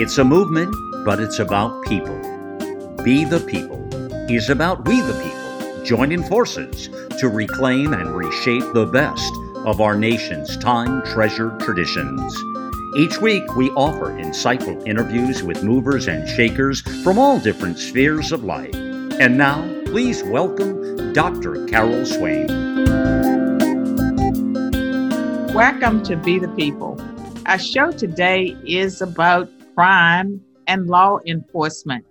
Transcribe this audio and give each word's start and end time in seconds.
It's 0.00 0.16
a 0.18 0.22
movement, 0.22 0.72
but 1.04 1.18
it's 1.18 1.40
about 1.40 1.82
people. 1.82 2.16
Be 3.02 3.24
the 3.24 3.40
People 3.40 3.84
is 4.30 4.48
about 4.48 4.86
we 4.86 5.00
the 5.00 5.12
people 5.14 5.84
joining 5.84 6.22
forces 6.22 6.88
to 7.18 7.28
reclaim 7.28 7.92
and 7.92 8.14
reshape 8.14 8.62
the 8.74 8.86
best 8.86 9.32
of 9.66 9.80
our 9.80 9.96
nation's 9.96 10.56
time 10.58 11.02
treasured 11.02 11.58
traditions. 11.58 12.32
Each 12.96 13.20
week, 13.20 13.56
we 13.56 13.70
offer 13.70 14.10
insightful 14.10 14.86
interviews 14.86 15.42
with 15.42 15.64
movers 15.64 16.06
and 16.06 16.28
shakers 16.28 16.80
from 17.02 17.18
all 17.18 17.40
different 17.40 17.80
spheres 17.80 18.30
of 18.30 18.44
life. 18.44 18.76
And 18.76 19.36
now, 19.36 19.62
please 19.86 20.22
welcome 20.22 21.12
Dr. 21.12 21.66
Carol 21.66 22.06
Swain. 22.06 22.46
Welcome 25.52 26.04
to 26.04 26.14
Be 26.14 26.38
the 26.38 26.54
People. 26.56 27.00
Our 27.46 27.58
show 27.58 27.90
today 27.90 28.56
is 28.64 29.02
about 29.02 29.50
crime 29.78 30.40
and 30.66 30.88
law 30.88 31.20
enforcement. 31.24 32.04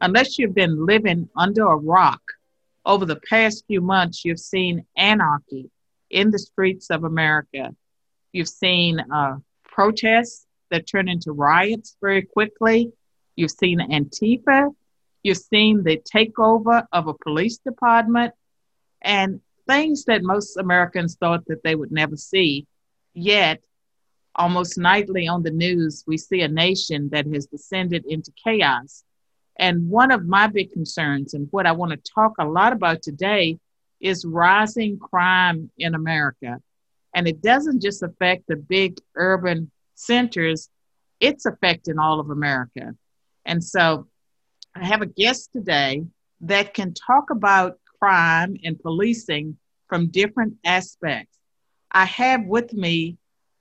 Unless 0.00 0.38
you've 0.38 0.54
been 0.54 0.86
living 0.86 1.28
under 1.36 1.66
a 1.66 1.76
rock 1.76 2.22
over 2.86 3.04
the 3.04 3.20
past 3.28 3.64
few 3.66 3.82
months, 3.82 4.24
you've 4.24 4.40
seen 4.40 4.82
anarchy 4.96 5.70
in 6.08 6.30
the 6.30 6.38
streets 6.38 6.88
of 6.88 7.04
America. 7.04 7.74
You've 8.32 8.48
seen 8.48 8.98
uh, 9.14 9.36
protests 9.62 10.46
that 10.70 10.86
turn 10.86 11.06
into 11.06 11.32
riots 11.32 11.98
very 12.00 12.22
quickly. 12.22 12.90
You've 13.34 13.50
seen 13.50 13.78
Antifa. 13.78 14.74
You've 15.22 15.36
seen 15.36 15.82
the 15.82 15.98
takeover 15.98 16.86
of 16.92 17.08
a 17.08 17.14
police 17.22 17.58
department 17.58 18.32
and 19.02 19.42
things 19.68 20.06
that 20.06 20.22
most 20.22 20.56
Americans 20.56 21.16
thought 21.20 21.44
that 21.48 21.62
they 21.62 21.74
would 21.74 21.92
never 21.92 22.16
see. 22.16 22.66
Yet, 23.12 23.62
almost 24.36 24.78
nightly 24.78 25.26
on 25.26 25.42
the 25.42 25.50
news, 25.50 26.04
we 26.06 26.16
see 26.16 26.42
a 26.42 26.48
nation 26.48 27.08
that 27.10 27.26
has 27.26 27.46
descended 27.46 28.04
into 28.06 28.32
chaos. 28.42 29.02
And 29.58 29.88
one 29.88 30.10
of 30.12 30.26
my 30.26 30.46
big 30.46 30.72
concerns, 30.72 31.34
and 31.34 31.48
what 31.50 31.66
I 31.66 31.72
want 31.72 31.92
to 31.92 32.12
talk 32.12 32.34
a 32.38 32.44
lot 32.44 32.72
about 32.72 33.02
today, 33.02 33.58
is 34.00 34.24
rising 34.24 34.98
crime 34.98 35.70
in 35.78 35.94
America. 35.94 36.60
And 37.14 37.26
it 37.26 37.40
doesn't 37.40 37.80
just 37.80 38.02
affect 38.02 38.44
the 38.46 38.56
big 38.56 38.98
urban 39.14 39.70
centers, 39.94 40.68
it's 41.20 41.46
affecting 41.46 41.98
all 41.98 42.20
of 42.20 42.28
America. 42.28 42.94
And 43.46 43.64
so 43.64 44.06
I 44.74 44.84
have 44.84 45.00
a 45.00 45.06
guest 45.06 45.50
today 45.52 46.04
that 46.42 46.74
can 46.74 46.92
talk 46.92 47.30
about 47.30 47.78
crime 47.98 48.56
and 48.62 48.78
policing 48.78 49.56
from 49.88 50.08
different 50.08 50.56
aspects. 50.64 51.38
I 51.90 52.04
have 52.04 52.44
with 52.44 52.74
me 52.74 53.16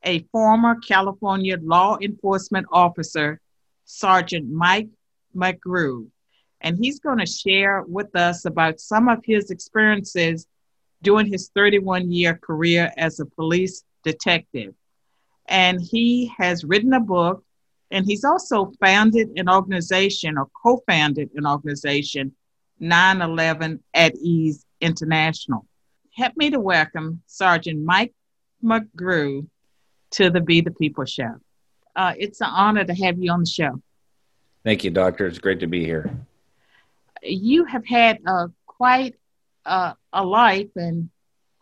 a 0.06 0.20
former 0.32 0.76
California 0.76 1.58
law 1.62 1.98
enforcement 2.02 2.68
officer, 2.72 3.42
Sergeant 3.86 4.50
Mike 4.50 4.90
McGrew. 5.36 6.08
And 6.62 6.78
he's 6.78 7.00
going 7.00 7.18
to 7.18 7.26
share 7.26 7.84
with 7.88 8.16
us 8.16 8.46
about 8.46 8.80
some 8.80 9.10
of 9.10 9.24
his 9.26 9.52
experiences 9.52 10.48
during 11.02 11.28
his 11.28 11.52
31 11.54 12.12
year 12.12 12.36
career 12.36 12.92
as 12.98 13.20
a 13.20 13.26
police 13.26 13.84
detective. 14.04 14.74
And 15.48 15.80
he 15.82 16.32
has 16.38 16.64
written 16.64 16.94
a 16.94 17.00
book, 17.00 17.44
and 17.92 18.06
he's 18.06 18.24
also 18.24 18.72
founded 18.80 19.38
an 19.38 19.50
organization 19.50 20.38
or 20.38 20.48
co 20.64 20.82
founded 20.88 21.30
an 21.36 21.46
organization, 21.46 22.34
9 22.80 23.22
11 23.22 23.84
at 23.94 24.16
Ease 24.16 24.66
International. 24.82 25.68
Help 26.16 26.36
me 26.36 26.50
to 26.50 26.60
welcome 26.60 27.22
Sergeant 27.28 27.84
Mike 27.84 28.14
McGrew 28.64 29.48
to 30.12 30.30
the 30.30 30.42
Be 30.42 30.62
the 30.62 30.72
People 30.72 31.06
show. 31.06 31.36
Uh, 31.96 32.14
it's 32.18 32.42
an 32.42 32.50
honor 32.50 32.84
to 32.84 32.94
have 32.94 33.18
you 33.20 33.32
on 33.32 33.42
the 33.42 33.46
show. 33.46 33.82
Thank 34.64 34.84
you, 34.84 34.92
Doctor. 34.92 35.28
It's 35.28 35.40
great 35.40 35.60
to 35.62 35.68
be 35.68 35.86
here. 35.86 36.10
You 37.22 37.66
have 37.66 37.86
had 37.86 38.20
uh, 38.26 38.48
quite 38.66 39.16
uh, 39.66 39.94
a 40.12 40.24
life 40.24 40.70
and 40.76 41.10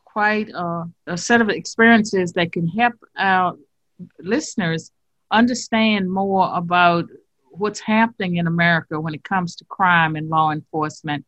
quite 0.06 0.50
a, 0.50 0.86
a 1.08 1.18
set 1.18 1.42
of 1.42 1.50
experiences 1.50 2.34
that 2.34 2.52
can 2.52 2.68
help 2.68 2.94
our 3.18 3.58
listeners 4.20 4.92
understand 5.32 6.12
more 6.12 6.52
about 6.54 7.06
what's 7.50 7.80
happening 7.80 8.38
in 8.38 8.48
America 8.48 9.00
when 9.00 9.14
it 9.14 9.24
comes 9.24 9.56
to 9.56 9.66
crime 9.66 10.16
and 10.16 10.30
law 10.30 10.52
enforcement. 10.52 11.26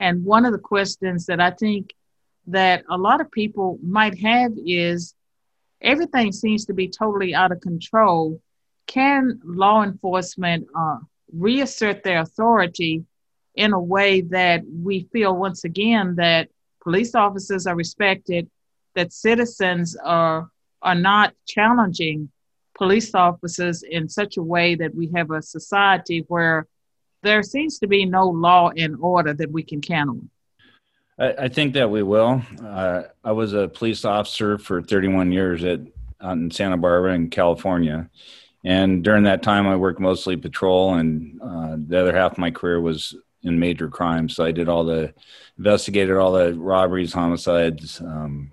And 0.00 0.24
one 0.24 0.44
of 0.44 0.52
the 0.52 0.58
questions 0.58 1.26
that 1.26 1.40
I 1.40 1.50
think 1.50 1.94
that 2.48 2.84
a 2.90 2.98
lot 2.98 3.20
of 3.20 3.30
people 3.30 3.78
might 3.82 4.18
have 4.18 4.52
is 4.64 5.14
everything 5.84 6.32
seems 6.32 6.64
to 6.66 6.74
be 6.74 6.88
totally 6.88 7.34
out 7.34 7.52
of 7.52 7.60
control. 7.60 8.40
Can 8.86 9.40
law 9.44 9.82
enforcement 9.82 10.66
uh, 10.76 10.98
reassert 11.32 12.02
their 12.02 12.20
authority 12.20 13.04
in 13.54 13.72
a 13.72 13.80
way 13.80 14.20
that 14.22 14.62
we 14.66 15.08
feel 15.12 15.36
once 15.36 15.64
again 15.64 16.16
that 16.16 16.48
police 16.82 17.14
officers 17.14 17.66
are 17.66 17.76
respected, 17.76 18.50
that 18.94 19.12
citizens 19.12 19.96
are 19.96 20.50
are 20.82 20.94
not 20.94 21.32
challenging 21.46 22.30
police 22.76 23.14
officers 23.14 23.82
in 23.82 24.08
such 24.08 24.36
a 24.36 24.42
way 24.42 24.74
that 24.74 24.94
we 24.94 25.10
have 25.14 25.30
a 25.30 25.40
society 25.40 26.24
where 26.28 26.66
there 27.22 27.42
seems 27.42 27.78
to 27.78 27.86
be 27.86 28.04
no 28.04 28.28
law 28.28 28.70
and 28.76 28.96
order 29.00 29.32
that 29.32 29.50
we 29.50 29.62
can 29.62 29.80
count 29.80 30.10
on. 30.10 30.30
I, 31.18 31.32
I 31.32 31.48
think 31.48 31.74
that 31.74 31.90
we 31.90 32.02
will. 32.02 32.42
Uh, 32.62 33.02
I 33.22 33.32
was 33.32 33.52
a 33.52 33.68
police 33.68 34.04
officer 34.04 34.58
for 34.58 34.82
31 34.82 35.32
years 35.32 35.64
at 35.64 35.80
out 36.20 36.38
in 36.38 36.50
Santa 36.50 36.76
Barbara 36.76 37.14
in 37.14 37.28
California, 37.28 38.08
and 38.64 39.04
during 39.04 39.24
that 39.24 39.42
time, 39.42 39.66
I 39.66 39.76
worked 39.76 40.00
mostly 40.00 40.36
patrol, 40.36 40.94
and 40.94 41.40
uh, 41.42 41.76
the 41.76 42.00
other 42.00 42.16
half 42.16 42.32
of 42.32 42.38
my 42.38 42.50
career 42.50 42.80
was 42.80 43.14
in 43.42 43.58
major 43.58 43.88
crimes. 43.88 44.34
So 44.34 44.44
I 44.44 44.52
did 44.52 44.68
all 44.68 44.84
the 44.84 45.12
investigated 45.58 46.16
all 46.16 46.32
the 46.32 46.54
robberies, 46.54 47.12
homicides, 47.12 48.00
um, 48.00 48.50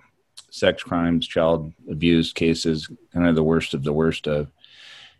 sex 0.52 0.84
crimes, 0.84 1.28
child 1.28 1.72
abuse 1.90 2.34
cases, 2.34 2.90
kind 3.14 3.28
of 3.28 3.36
the 3.36 3.44
worst 3.44 3.74
of 3.74 3.84
the 3.84 3.94
worst 3.94 4.28
of. 4.28 4.52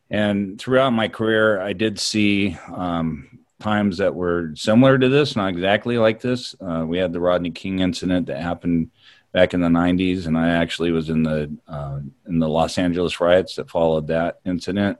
And 0.10 0.60
throughout 0.60 0.92
my 0.92 1.08
career, 1.08 1.62
I 1.62 1.72
did 1.72 1.98
see 1.98 2.58
um, 2.76 3.40
times 3.62 3.98
that 3.98 4.16
were 4.16 4.52
similar 4.56 4.98
to 4.98 5.10
this, 5.10 5.36
not 5.36 5.50
exactly 5.50 5.98
like 5.98 6.20
this. 6.20 6.56
Uh, 6.60 6.84
we 6.86 6.98
had 6.98 7.14
the 7.14 7.22
Rodney 7.22 7.52
King 7.52 7.80
incident 7.80 8.28
that 8.28 8.42
happened 8.42 8.92
back 9.32 9.54
in 9.54 9.62
the 9.62 9.68
90s, 9.68 10.28
and 10.28 10.38
I 10.38 10.50
actually 10.50 10.92
was 10.92 11.10
in 11.10 11.24
the 11.24 11.56
uh, 11.68 12.00
in 12.28 12.40
the 12.40 12.50
Los 12.50 12.78
Angeles 12.78 13.20
riots 13.20 13.56
that 13.56 13.70
followed 13.70 14.08
that 14.08 14.40
incident. 14.46 14.98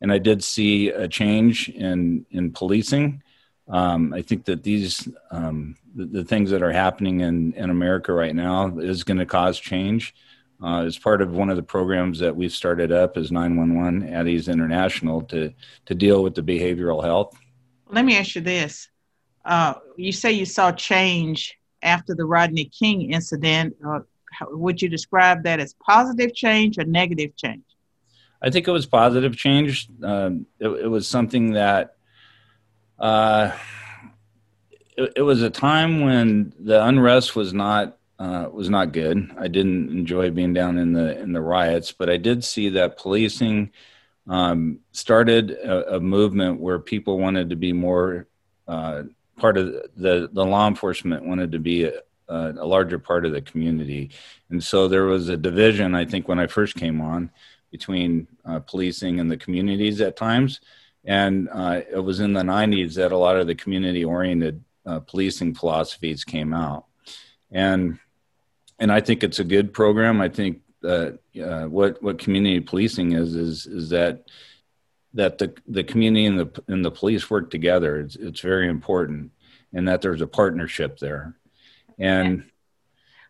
And 0.00 0.12
I 0.12 0.18
did 0.18 0.42
see 0.42 0.88
a 0.88 1.08
change 1.08 1.68
in 1.68 2.26
in 2.30 2.52
policing. 2.52 3.22
Um, 3.68 4.14
I 4.14 4.22
think 4.22 4.46
that 4.46 4.62
these 4.62 5.08
um, 5.30 5.76
the, 5.94 6.06
the, 6.06 6.24
things 6.24 6.50
that 6.50 6.62
are 6.62 6.72
happening 6.72 7.20
in 7.20 7.52
in 7.54 7.70
America 7.70 8.12
right 8.12 8.34
now 8.34 8.78
is 8.78 9.04
going 9.04 9.18
to 9.18 9.26
cause 9.26 9.58
change. 9.58 10.14
Uh, 10.60 10.82
as 10.82 10.98
part 10.98 11.22
of 11.22 11.30
one 11.30 11.50
of 11.50 11.56
the 11.56 11.62
programs 11.62 12.18
that 12.18 12.34
we've 12.34 12.52
started 12.52 12.90
up 12.90 13.16
is 13.16 13.30
911 13.30 14.12
at 14.12 14.26
Ease 14.26 14.48
International 14.48 15.22
to 15.22 15.52
to 15.86 15.94
deal 15.94 16.22
with 16.22 16.34
the 16.34 16.42
behavioral 16.42 17.02
health 17.02 17.38
let 17.90 18.04
me 18.04 18.16
ask 18.16 18.34
you 18.34 18.40
this. 18.40 18.88
Uh, 19.44 19.74
you 19.96 20.12
say 20.12 20.32
you 20.32 20.44
saw 20.44 20.72
change 20.72 21.58
after 21.82 22.14
the 22.14 22.24
Rodney 22.24 22.66
King 22.66 23.12
incident. 23.12 23.76
Uh, 23.86 24.00
how, 24.32 24.48
would 24.50 24.82
you 24.82 24.88
describe 24.88 25.42
that 25.44 25.60
as 25.60 25.74
positive 25.74 26.34
change 26.34 26.78
or 26.78 26.84
negative 26.84 27.34
change? 27.36 27.62
I 28.42 28.50
think 28.50 28.68
it 28.68 28.72
was 28.72 28.86
positive 28.86 29.36
change. 29.36 29.88
Uh, 30.02 30.30
it, 30.60 30.68
it, 30.68 30.86
was 30.86 31.08
something 31.08 31.52
that 31.52 31.96
uh, 32.98 33.52
it, 34.96 35.12
it, 35.16 35.22
was 35.22 35.42
a 35.42 35.50
time 35.50 36.02
when 36.02 36.52
the 36.60 36.84
unrest 36.84 37.34
was 37.34 37.52
not 37.52 37.96
uh, 38.18 38.48
was 38.52 38.68
not 38.68 38.92
good. 38.92 39.34
I 39.38 39.48
didn't 39.48 39.90
enjoy 39.90 40.30
being 40.30 40.52
down 40.52 40.78
in 40.78 40.92
the 40.92 41.18
in 41.18 41.32
the 41.32 41.40
riots, 41.40 41.90
but 41.90 42.10
I 42.10 42.16
did 42.16 42.44
see 42.44 42.68
that 42.70 42.98
policing 42.98 43.72
um, 44.28 44.80
started 44.92 45.52
a, 45.52 45.96
a, 45.96 46.00
movement 46.00 46.60
where 46.60 46.78
people 46.78 47.18
wanted 47.18 47.48
to 47.50 47.56
be 47.56 47.72
more 47.72 48.26
uh, 48.66 49.04
part 49.38 49.56
of 49.56 49.72
the, 49.96 50.28
the 50.32 50.44
law 50.44 50.68
enforcement 50.68 51.24
wanted 51.24 51.52
to 51.52 51.58
be 51.58 51.84
a, 51.84 51.92
a, 52.28 52.66
larger 52.66 52.98
part 52.98 53.24
of 53.24 53.32
the 53.32 53.40
community. 53.40 54.10
And 54.50 54.62
so 54.62 54.86
there 54.86 55.04
was 55.04 55.30
a 55.30 55.36
division, 55.36 55.94
I 55.94 56.04
think, 56.04 56.28
when 56.28 56.38
I 56.38 56.46
first 56.46 56.76
came 56.76 57.00
on 57.00 57.30
between 57.70 58.28
uh, 58.44 58.60
policing 58.60 59.18
and 59.18 59.30
the 59.30 59.36
communities 59.36 60.00
at 60.00 60.16
times. 60.16 60.60
And 61.04 61.48
uh, 61.50 61.80
it 61.90 61.98
was 61.98 62.20
in 62.20 62.34
the 62.34 62.42
90s 62.42 62.94
that 62.96 63.12
a 63.12 63.16
lot 63.16 63.36
of 63.36 63.46
the 63.46 63.54
community 63.54 64.04
oriented 64.04 64.62
uh, 64.84 65.00
policing 65.00 65.54
philosophies 65.54 66.24
came 66.24 66.52
out. 66.52 66.84
And 67.50 67.98
and 68.80 68.92
I 68.92 69.00
think 69.00 69.24
it's 69.24 69.40
a 69.40 69.44
good 69.44 69.72
program. 69.72 70.20
I 70.20 70.28
think 70.28 70.60
uh, 70.84 71.10
uh, 71.42 71.64
what 71.64 72.02
what 72.02 72.18
community 72.18 72.60
policing 72.60 73.12
is 73.12 73.34
is 73.34 73.66
is 73.66 73.90
that 73.90 74.24
that 75.14 75.38
the 75.38 75.54
the 75.66 75.84
community 75.84 76.26
and 76.26 76.38
the 76.38 76.62
and 76.68 76.84
the 76.84 76.90
police 76.90 77.28
work 77.30 77.50
together. 77.50 78.00
It's 78.00 78.16
it's 78.16 78.40
very 78.40 78.68
important, 78.68 79.32
and 79.72 79.88
that 79.88 80.02
there's 80.02 80.20
a 80.20 80.26
partnership 80.26 80.98
there. 80.98 81.36
And 81.98 82.44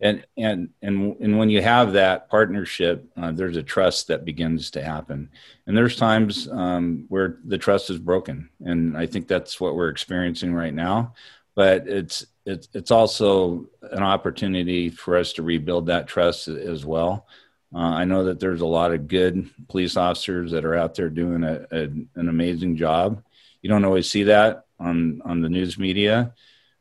and 0.00 0.24
and 0.36 0.70
and 0.82 1.16
and 1.20 1.38
when 1.38 1.50
you 1.50 1.62
have 1.62 1.92
that 1.94 2.28
partnership, 2.28 3.10
uh, 3.16 3.32
there's 3.32 3.56
a 3.56 3.62
trust 3.62 4.08
that 4.08 4.24
begins 4.24 4.70
to 4.72 4.82
happen. 4.82 5.30
And 5.66 5.76
there's 5.76 5.96
times 5.96 6.48
um, 6.48 7.06
where 7.08 7.38
the 7.44 7.58
trust 7.58 7.90
is 7.90 7.98
broken, 7.98 8.50
and 8.64 8.96
I 8.96 9.06
think 9.06 9.26
that's 9.26 9.60
what 9.60 9.74
we're 9.74 9.88
experiencing 9.88 10.54
right 10.54 10.74
now. 10.74 11.14
But 11.54 11.88
it's 11.88 12.26
it's 12.48 12.68
it's 12.74 12.90
also 12.90 13.66
an 13.82 14.02
opportunity 14.02 14.90
for 14.90 15.16
us 15.16 15.32
to 15.34 15.42
rebuild 15.42 15.86
that 15.86 16.06
trust 16.06 16.48
as 16.48 16.84
well. 16.84 17.26
Uh, 17.74 17.78
I 17.78 18.04
know 18.04 18.24
that 18.24 18.40
there's 18.40 18.62
a 18.62 18.66
lot 18.66 18.92
of 18.92 19.08
good 19.08 19.50
police 19.68 19.96
officers 19.96 20.52
that 20.52 20.64
are 20.64 20.74
out 20.74 20.94
there 20.94 21.10
doing 21.10 21.44
a, 21.44 21.66
a, 21.70 21.82
an 21.82 22.28
amazing 22.28 22.76
job. 22.76 23.22
You 23.60 23.68
don't 23.68 23.84
always 23.84 24.10
see 24.10 24.24
that 24.24 24.64
on 24.80 25.20
on 25.24 25.42
the 25.42 25.48
news 25.48 25.78
media 25.78 26.34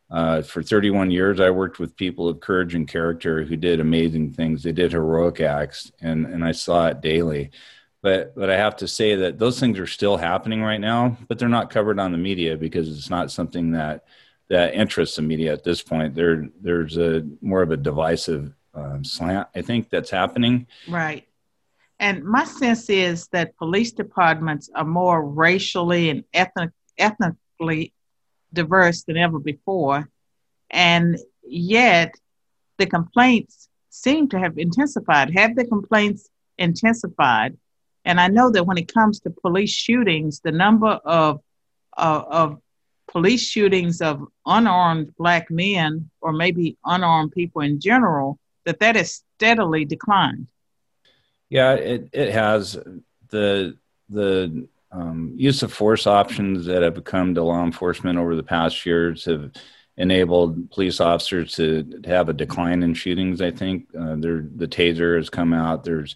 uh, 0.10 0.42
for 0.42 0.64
31 0.64 1.12
years, 1.12 1.40
I 1.40 1.50
worked 1.50 1.80
with 1.80 1.98
people 1.98 2.30
of 2.30 2.40
courage 2.40 2.76
and 2.76 2.88
character 2.88 3.44
who 3.44 3.58
did 3.58 3.80
amazing 3.80 4.32
things. 4.32 4.64
They 4.64 4.72
did 4.72 4.94
heroic 4.94 5.42
acts, 5.42 5.92
and 6.02 6.26
and 6.26 6.46
I 6.46 6.54
saw 6.54 6.88
it 6.88 7.02
daily. 7.02 7.52
But 8.02 8.34
but 8.36 8.50
I 8.50 8.56
have 8.56 8.78
to 8.78 8.88
say 8.88 9.16
that 9.16 9.38
those 9.38 9.60
things 9.60 9.80
are 9.80 9.88
still 9.88 10.16
happening 10.16 10.62
right 10.62 10.80
now, 10.80 11.18
but 11.28 11.40
they're 11.40 11.50
not 11.50 11.70
covered 11.70 12.00
on 12.00 12.12
the 12.14 12.18
media 12.18 12.56
because 12.56 12.90
it's 12.90 13.10
not 13.10 13.32
something 13.32 13.72
that 13.72 14.06
that 14.50 14.74
interests 14.74 15.16
the 15.16 15.22
media 15.22 15.54
at 15.54 15.64
this 15.64 15.82
point. 15.82 16.16
There 16.16 16.48
there's 16.62 16.98
a 16.98 17.24
more 17.42 17.62
of 17.62 17.72
a 17.72 17.78
divisive 17.78 18.54
um, 18.74 19.04
slant, 19.04 19.48
I 19.56 19.62
think, 19.62 19.90
that's 19.90 20.10
happening. 20.10 20.68
Right. 20.88 21.28
And 22.00 22.24
my 22.24 22.44
sense 22.44 22.90
is 22.90 23.28
that 23.30 23.58
police 23.58 23.92
departments 23.92 24.70
are 24.76 24.86
more 24.86 25.26
racially 25.26 26.10
and 26.10 26.24
ethnic, 26.34 26.70
ethnically 26.98 27.94
diverse 28.54 29.04
than 29.04 29.18
ever 29.18 29.40
before. 29.40 30.10
And 30.70 31.18
yet, 31.44 32.14
the 32.78 32.86
complaints 32.86 33.68
seem 33.90 34.30
to 34.30 34.40
have 34.40 34.58
intensified. 34.58 35.34
Have 35.36 35.56
the 35.56 35.66
complaints 35.66 36.30
intensified? 36.58 37.58
And 38.06 38.20
I 38.20 38.28
know 38.28 38.52
that 38.52 38.66
when 38.66 38.78
it 38.78 38.94
comes 38.94 39.20
to 39.22 39.30
police 39.32 39.72
shootings, 39.72 40.40
the 40.40 40.52
number 40.52 40.88
of 40.88 41.42
uh, 41.98 42.24
of 42.30 42.62
police 43.08 43.48
shootings 43.48 44.02
of 44.02 44.28
unarmed 44.46 45.16
black 45.18 45.50
men, 45.50 46.10
or 46.22 46.34
maybe 46.34 46.78
unarmed 46.86 47.32
people 47.32 47.62
in 47.62 47.80
general, 47.80 48.38
that 48.66 48.80
that 48.80 48.96
has 48.96 49.24
steadily 49.36 49.86
declined. 49.86 50.48
Yeah, 51.50 51.74
it 51.74 52.10
it 52.12 52.32
has 52.34 52.78
the 53.30 53.78
the 54.10 54.68
um, 54.92 55.34
use 55.36 55.64
of 55.64 55.74
force 55.74 56.08
options 56.08 56.66
that 56.66 56.82
have 56.82 57.04
come 57.04 57.36
to 57.36 57.44
law 57.44 57.64
enforcement 57.64 58.18
over 58.18 58.36
the 58.36 58.44
past 58.44 58.86
years 58.86 59.26
have 59.26 59.52
enabled 59.98 60.70
police 60.72 61.00
officers 61.00 61.56
to, 61.56 62.02
have 62.06 62.30
a 62.30 62.34
decline 62.34 62.84
in 62.84 62.94
shootings. 62.94 63.42
I 63.42 63.52
think 63.52 63.88
uh, 64.00 64.16
there, 64.18 64.46
the 64.56 64.68
taser 64.68 65.18
has 65.18 65.30
come 65.30 65.54
out. 65.54 65.84
There's 65.84 66.16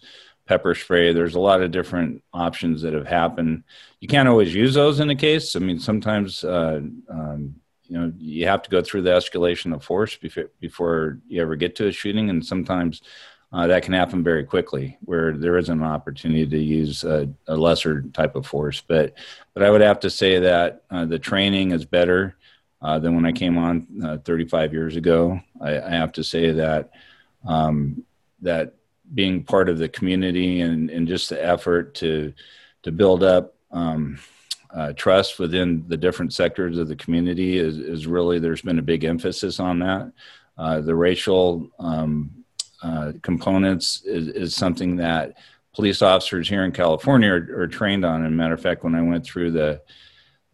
pepper 0.52 0.74
spray. 0.74 1.14
There's 1.14 1.34
a 1.34 1.40
lot 1.40 1.62
of 1.62 1.70
different 1.70 2.22
options 2.34 2.82
that 2.82 2.92
have 2.92 3.06
happened. 3.06 3.64
You 4.00 4.08
can't 4.08 4.28
always 4.28 4.54
use 4.54 4.74
those 4.74 5.00
in 5.00 5.08
a 5.08 5.16
case. 5.16 5.56
I 5.56 5.60
mean, 5.60 5.78
sometimes 5.78 6.44
uh, 6.44 6.80
um, 7.08 7.54
you 7.84 7.98
know 7.98 8.12
you 8.18 8.46
have 8.46 8.62
to 8.62 8.70
go 8.70 8.82
through 8.82 9.02
the 9.02 9.10
escalation 9.10 9.74
of 9.74 9.82
force 9.82 10.14
before 10.14 10.50
before 10.60 11.18
you 11.26 11.40
ever 11.40 11.56
get 11.56 11.74
to 11.76 11.86
a 11.86 11.92
shooting, 11.92 12.28
and 12.28 12.44
sometimes 12.44 13.00
uh, 13.50 13.66
that 13.66 13.82
can 13.82 13.94
happen 13.94 14.22
very 14.22 14.44
quickly 14.44 14.98
where 15.04 15.32
there 15.32 15.56
isn't 15.56 15.78
an 15.78 15.86
opportunity 15.86 16.46
to 16.46 16.58
use 16.58 17.02
a, 17.02 17.28
a 17.46 17.56
lesser 17.56 18.02
type 18.12 18.34
of 18.34 18.46
force. 18.46 18.82
But, 18.86 19.14
but 19.54 19.62
I 19.62 19.70
would 19.70 19.82
have 19.82 20.00
to 20.00 20.10
say 20.10 20.38
that 20.40 20.84
uh, 20.90 21.04
the 21.04 21.18
training 21.18 21.72
is 21.72 21.84
better 21.84 22.36
uh, 22.80 22.98
than 22.98 23.14
when 23.14 23.26
I 23.26 23.32
came 23.32 23.58
on 23.58 23.86
uh, 24.04 24.18
35 24.18 24.72
years 24.72 24.96
ago. 24.96 25.40
I, 25.60 25.80
I, 25.80 25.90
have 25.90 26.12
to 26.12 26.24
say 26.24 26.50
that 26.52 26.90
um, 27.46 28.04
that 28.40 28.74
being 29.14 29.44
part 29.44 29.68
of 29.68 29.78
the 29.78 29.88
community 29.88 30.60
and, 30.60 30.90
and 30.90 31.06
just 31.06 31.28
the 31.28 31.44
effort 31.44 31.94
to 31.94 32.32
to 32.82 32.90
build 32.90 33.22
up 33.22 33.54
um, 33.70 34.18
uh, 34.74 34.92
trust 34.94 35.38
within 35.38 35.84
the 35.88 35.96
different 35.96 36.32
sectors 36.32 36.78
of 36.78 36.88
the 36.88 36.96
community 36.96 37.58
is, 37.58 37.78
is 37.78 38.06
really 38.06 38.38
there's 38.38 38.62
been 38.62 38.78
a 38.78 38.82
big 38.82 39.04
emphasis 39.04 39.60
on 39.60 39.78
that. 39.78 40.10
Uh, 40.58 40.80
the 40.80 40.94
racial 40.94 41.70
um, 41.78 42.30
uh, 42.82 43.12
components 43.22 44.02
is, 44.04 44.28
is, 44.28 44.54
something 44.54 44.96
that 44.96 45.36
police 45.74 46.02
officers 46.02 46.48
here 46.48 46.64
in 46.64 46.72
California 46.72 47.30
are, 47.30 47.60
are 47.60 47.68
trained 47.68 48.04
on. 48.04 48.24
And 48.24 48.36
matter 48.36 48.54
of 48.54 48.60
fact, 48.60 48.84
when 48.84 48.94
I 48.94 49.02
went 49.02 49.24
through 49.24 49.52
the 49.52 49.80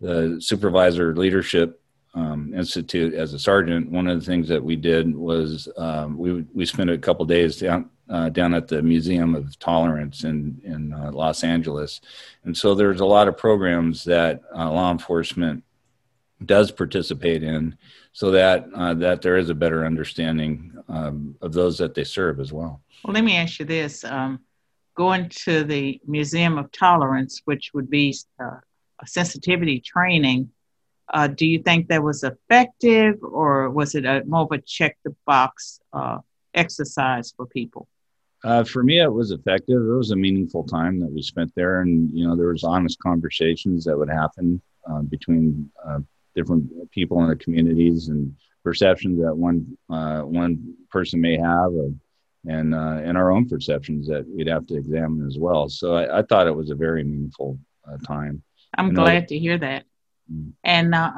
the 0.01 0.37
supervisor 0.41 1.17
leadership 1.17 1.83
um, 2.15 2.55
institute 2.55 3.15
as 3.15 3.33
a 3.35 3.39
sergeant, 3.39 3.91
one 3.91 4.07
of 4.07 4.21
the 4.21 4.25
things 4.25 4.49
that 4.49 4.63
we 4.63 4.77
did 4.77 5.15
was 5.17 5.69
um, 5.77 6.17
we 6.17 6.45
we 6.53 6.67
spent 6.67 6.91
a 6.91 6.99
couple 6.99 7.25
days 7.25 7.59
down 7.59 7.91
uh, 8.11 8.29
down 8.31 8.55
at 8.55 8.69
the 8.69 8.83
Museum 8.83 9.35
of 9.35 9.59
Tolerance 9.59 10.25
in 10.25 10.61
in 10.65 10.93
uh, 10.93 11.11
Los 11.13 11.45
Angeles, 11.45 12.01
and 12.45 12.57
so 12.57 12.75
there's 12.75 13.01
a 13.01 13.07
lot 13.07 13.29
of 13.29 13.37
programs 13.37 14.05
that 14.05 14.41
uh, 14.57 14.71
law 14.71 14.91
enforcement 14.91 15.63
does 16.45 16.71
participate 16.71 17.43
in, 17.43 17.77
so 18.13 18.31
that 18.31 18.69
uh, 18.75 18.95
that 18.95 19.23
there 19.23 19.37
is 19.37 19.51
a 19.51 19.55
better 19.55 19.85
understanding 19.85 20.73
um, 20.89 21.37
of 21.43 21.53
those 21.53 21.79
that 21.79 21.95
they 21.95 22.05
serve 22.05 22.41
as 22.41 22.53
well. 22.53 22.81
Well, 23.05 23.15
let 23.15 23.25
me 23.25 23.37
ask 23.37 23.59
you 23.59 23.67
this: 23.67 24.05
um, 24.05 24.41
going 24.95 25.29
to 25.29 25.65
the 25.65 26.01
Museum 26.07 26.59
of 26.59 26.73
Tolerance, 26.73 27.43
which 27.45 27.73
would 27.75 27.91
be 27.91 28.17
uh, 28.41 28.57
a 29.01 29.07
sensitivity 29.07 29.81
training, 29.81 30.51
uh, 31.13 31.27
do 31.27 31.47
you 31.47 31.63
think 31.63 31.89
that 31.89 32.03
was 32.03 32.25
effective, 32.25 33.17
or 33.23 33.69
was 33.71 33.95
it 33.95 34.05
a 34.05 34.23
more 34.27 34.43
of 34.43 34.53
a 34.53 34.59
check 34.63 34.97
the 35.05 35.15
box 35.27 35.81
exercise 36.55 37.33
for 37.37 37.47
people? 37.47 37.87
Uh, 38.45 38.63
for 38.65 38.85
me, 38.85 39.01
it 39.01 39.13
was 39.13 39.31
effective. 39.33 39.81
It 39.81 39.97
was 39.97 40.13
a 40.13 40.17
meaningful 40.17 40.65
time 40.65 41.01
that 41.01 41.11
we 41.11 41.23
spent 41.23 41.53
there, 41.55 41.81
and 41.81 42.11
you 42.11 42.27
know 42.27 42.37
there 42.37 42.49
was 42.49 42.65
honest 42.65 42.99
conversations 43.01 43.85
that 43.85 43.99
would 43.99 44.11
happen 44.11 44.61
uh, 44.89 45.03
between 45.03 45.71
different 46.39 46.91
people 46.93 47.21
in 47.23 47.29
the 47.29 47.37
communities 47.37 48.09
and 48.09 48.35
perceptions 48.63 49.21
that 49.21 49.35
one 49.35 49.77
uh, 49.91 50.21
one 50.21 50.75
person 50.91 51.21
may 51.21 51.37
have, 51.37 51.73
of, 51.75 51.93
and 52.47 52.75
uh, 52.75 53.01
and 53.07 53.17
our 53.17 53.31
own 53.31 53.49
perceptions 53.49 54.07
that 54.07 54.27
we'd 54.29 54.47
have 54.47 54.67
to 54.67 54.77
examine 54.77 55.27
as 55.27 55.39
well. 55.39 55.69
So 55.69 55.95
I, 55.95 56.19
I 56.19 56.23
thought 56.23 56.47
it 56.47 56.55
was 56.55 56.71
a 56.71 56.75
very 56.75 57.03
meaningful 57.03 57.59
uh, 57.87 57.97
time. 58.07 58.43
I'm 58.77 58.95
glad 58.95 59.29
to 59.29 59.39
hear 59.39 59.59
that. 59.59 59.85
Mm-hmm. 60.33 60.51
And 60.65 60.95
uh, 60.95 61.13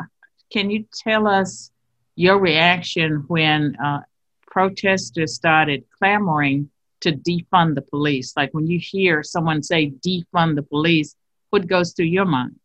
can 0.53 0.71
you 0.71 0.87
tell 1.05 1.27
us 1.27 1.71
your 2.15 2.39
reaction 2.39 3.25
when 3.29 3.77
uh, 3.85 4.01
protesters 4.47 5.35
started 5.35 5.85
clamoring 5.99 6.71
to 7.01 7.13
defund 7.13 7.75
the 7.75 7.83
police? 7.83 8.33
Like 8.37 8.53
when 8.53 8.67
you 8.67 8.79
hear 8.79 9.23
someone 9.23 9.63
say 9.63 9.91
defund 9.91 10.57
the 10.57 10.63
police, 10.63 11.15
what 11.51 11.67
goes 11.67 11.93
through 11.93 12.07
your 12.07 12.27
mind? 12.27 12.57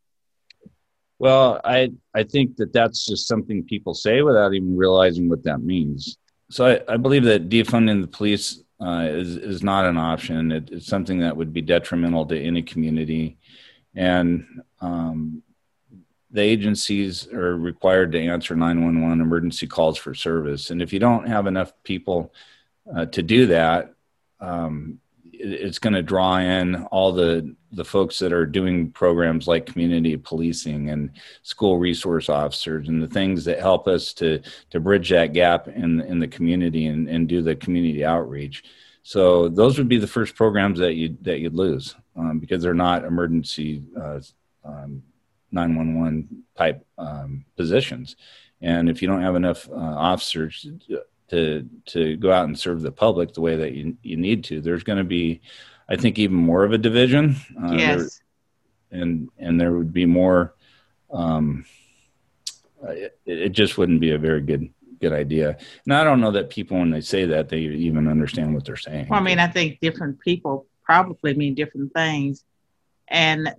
Well, 1.18 1.62
I 1.64 1.92
I 2.14 2.24
think 2.24 2.58
that 2.58 2.74
that's 2.74 3.06
just 3.06 3.28
something 3.28 3.64
people 3.64 3.94
say 3.94 4.22
without 4.22 4.54
even 4.54 4.76
realizing 4.76 5.30
what 5.30 5.44
that 5.44 5.62
means. 5.62 6.18
So 6.52 6.66
I, 6.66 6.94
I 6.94 6.98
believe 6.98 7.24
that 7.24 7.50
defunding 7.50 8.02
the 8.02 8.08
police 8.08 8.62
uh, 8.82 9.08
is 9.10 9.38
is 9.38 9.64
not 9.64 9.86
an 9.86 9.98
option. 9.98 10.52
It, 10.52 10.70
it's 10.72 10.88
something 10.88 11.20
that 11.20 11.36
would 11.36 11.54
be 11.54 11.62
detrimental 11.62 12.26
to 12.28 12.40
any 12.40 12.62
community, 12.62 13.38
and 13.96 14.46
um, 14.82 15.42
the 16.36 16.42
agencies 16.42 17.28
are 17.32 17.56
required 17.56 18.12
to 18.12 18.20
answer 18.22 18.56
911 18.56 19.22
emergency 19.22 19.68
calls 19.68 19.98
for 19.98 20.14
service. 20.14 20.70
And 20.70 20.82
if 20.82 20.92
you 20.92 21.00
don't 21.00 21.28
have 21.28 21.48
enough 21.48 21.72
people 21.84 22.34
uh, 22.94 23.06
to 23.06 23.24
do 23.24 23.48
that, 23.48 23.95
um, 24.40 25.00
it's 25.38 25.80
going 25.80 25.94
to 25.94 26.02
draw 26.02 26.38
in 26.38 26.84
all 26.86 27.12
the 27.12 27.56
the 27.72 27.84
folks 27.84 28.20
that 28.20 28.32
are 28.32 28.46
doing 28.46 28.90
programs 28.92 29.48
like 29.48 29.66
community 29.66 30.16
policing 30.16 30.90
and 30.90 31.12
school 31.42 31.78
resource 31.78 32.30
officers 32.30 32.88
and 32.88 33.04
the 33.04 33.08
things 33.08 33.44
that 33.44 33.60
help 33.60 33.88
us 33.88 34.14
to 34.14 34.42
to 34.70 34.80
bridge 34.80 35.10
that 35.10 35.34
gap 35.34 35.68
in 35.68 36.02
in 36.02 36.20
the 36.20 36.28
community 36.28 36.88
and, 36.88 37.10
and 37.10 37.28
do 37.28 37.42
the 37.42 37.56
community 37.56 38.06
outreach. 38.06 38.64
So 39.04 39.50
those 39.50 39.78
would 39.78 39.90
be 39.90 40.00
the 40.00 40.08
first 40.08 40.36
programs 40.36 40.80
that 40.80 40.96
you 40.96 41.18
that 41.22 41.40
you'd 41.40 41.54
lose 41.54 41.96
um, 42.16 42.40
because 42.40 42.64
they're 42.64 42.74
not 42.74 43.06
emergency 43.06 43.84
uh, 44.00 44.20
um, 44.64 45.04
911 45.52 46.44
type 46.58 46.86
um, 46.98 47.46
positions. 47.56 48.16
And 48.62 48.90
if 48.90 49.02
you 49.02 49.08
don't 49.08 49.22
have 49.22 49.36
enough 49.36 49.70
uh, 49.70 49.74
officers 49.76 50.66
to 51.30 51.68
to 51.88 52.18
go 52.18 52.32
out 52.32 52.46
and 52.46 52.58
serve 52.58 52.82
the 52.82 52.92
public 52.92 53.34
the 53.34 53.42
way 53.42 53.56
that 53.56 53.74
you 53.74 53.98
you 54.04 54.18
need 54.18 54.44
to. 54.46 54.62
There's 54.62 54.84
going 54.84 55.00
to 55.00 55.04
be, 55.04 55.42
I 55.90 55.96
think, 55.96 56.20
even 56.20 56.36
more 56.36 56.64
of 56.64 56.72
a 56.72 56.78
division. 56.78 57.36
Uh, 57.62 57.74
yes. 57.74 58.22
There, 58.90 59.02
and 59.02 59.30
and 59.38 59.60
there 59.60 59.74
would 59.74 59.94
be 59.94 60.06
more. 60.06 60.54
Um, 61.12 61.66
it, 62.88 63.18
it 63.26 63.50
just 63.50 63.78
wouldn't 63.78 64.02
be 64.02 64.12
a 64.12 64.18
very 64.18 64.42
good 64.42 64.70
good 65.00 65.14
idea. 65.14 65.58
And 65.86 65.94
I 65.94 66.04
don't 66.04 66.22
know 66.22 66.32
that 66.32 66.50
people, 66.50 66.78
when 66.78 66.90
they 66.90 67.02
say 67.02 67.26
that, 67.26 67.50
they 67.50 67.60
even 67.60 68.08
understand 68.08 68.54
what 68.54 68.66
they're 68.66 68.76
saying. 68.76 69.08
Well, 69.10 69.20
I 69.20 69.24
mean, 69.24 69.40
I 69.40 69.48
think 69.48 69.80
different 69.80 70.20
people 70.20 70.68
probably 70.84 71.34
mean 71.34 71.56
different 71.56 71.94
things. 71.94 72.44
And 73.08 73.54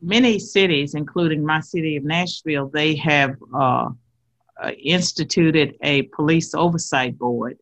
many 0.00 0.38
cities, 0.38 0.94
including 0.94 1.44
my 1.44 1.60
city 1.60 1.96
of 1.96 2.04
Nashville, 2.04 2.68
they 2.68 2.94
have 2.96 3.36
uh, 3.54 3.90
uh, 4.60 4.70
instituted 4.82 5.76
a 5.82 6.02
police 6.02 6.54
oversight 6.54 7.18
board. 7.18 7.58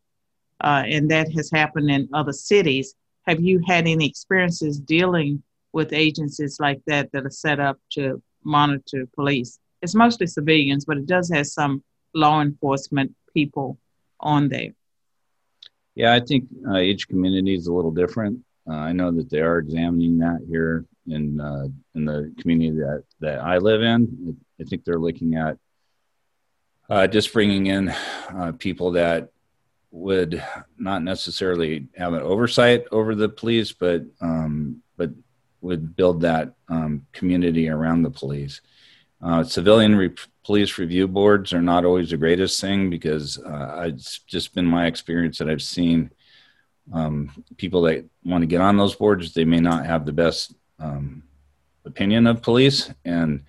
uh, 0.62 0.82
and 0.87 1.11
that 1.11 1.32
has 1.32 1.50
happened 1.50 1.90
in 1.90 2.09
other 2.12 2.32
cities. 2.32 2.94
Have 3.26 3.40
you 3.40 3.61
had 3.66 3.87
any 3.87 4.06
experiences 4.06 4.78
dealing 4.78 5.42
with 5.73 5.92
agencies 5.92 6.59
like 6.61 6.80
that 6.87 7.11
that 7.12 7.25
are 7.26 7.30
set 7.30 7.61
up 7.61 7.78
to 7.92 8.23
monitor 8.44 9.06
police? 9.14 9.59
It's 9.82 9.94
mostly 9.94 10.26
civilians, 10.26 10.85
but 10.85 10.99
it 10.99 11.06
does 11.06 11.30
have 11.30 11.47
some 11.47 11.82
law 12.14 12.42
enforcement 12.42 13.14
people 13.32 13.78
on 14.20 14.49
there. 14.49 14.73
Yeah, 15.94 16.14
I 16.14 16.20
think 16.20 16.44
uh, 16.68 16.78
each 16.78 17.09
community 17.09 17.54
is 17.54 17.66
a 17.66 17.73
little 17.73 17.90
different. 17.90 18.40
Uh, 18.68 18.75
I 18.75 18.92
know 18.92 19.11
that 19.12 19.30
they 19.30 19.40
are 19.40 19.59
examining 19.59 20.18
that 20.18 20.40
here 20.49 20.85
in 21.06 21.40
uh, 21.40 21.66
in 21.94 22.04
the 22.04 22.32
community 22.38 22.73
that 22.78 23.04
that 23.20 23.40
I 23.40 23.56
live 23.59 23.82
in. 23.82 24.37
I 24.61 24.64
think 24.64 24.85
they're 24.85 24.99
looking 24.99 25.35
at 25.35 25.56
uh, 26.90 27.06
just 27.06 27.32
bringing 27.32 27.68
in 27.68 27.88
uh, 27.88 28.52
people 28.59 28.90
that 28.92 29.30
would 29.92 30.42
not 30.76 31.02
necessarily 31.02 31.87
have 31.97 32.12
an 32.12 32.23
oversight 32.23 32.85
over 32.92 33.14
the 33.14 33.28
police, 33.28 33.73
but 33.73 34.02
um, 34.20 34.82
but 34.97 35.11
would 35.61 35.94
build 35.97 36.20
that 36.20 36.52
um, 36.68 37.06
community 37.12 37.68
around 37.68 38.02
the 38.02 38.11
police. 38.11 38.61
Uh, 39.23 39.44
civilian 39.44 39.94
re- 39.94 40.14
police 40.44 40.78
review 40.78 41.06
boards 41.06 41.52
are 41.52 41.62
not 41.62 41.85
always 41.85 42.11
the 42.11 42.16
greatest 42.16 42.61
thing 42.61 42.88
because 42.88 43.38
uh, 43.38 43.85
it's 43.87 44.20
just 44.20 44.54
been 44.54 44.64
my 44.66 44.87
experience 44.87 45.38
that 45.38 45.49
I've 45.49 45.62
seen 45.62 46.11
um, 46.92 47.44
people 47.56 47.82
that 47.82 48.04
want 48.25 48.42
to 48.42 48.47
get 48.47 48.61
on 48.61 48.76
those 48.76 48.94
boards, 48.94 49.32
they 49.32 49.44
may 49.44 49.61
not 49.61 49.87
have 49.87 50.06
the 50.06 50.12
best 50.12 50.54
um, 50.78 51.23
opinion 51.85 52.26
of 52.26 52.42
police, 52.42 52.92
and 53.04 53.44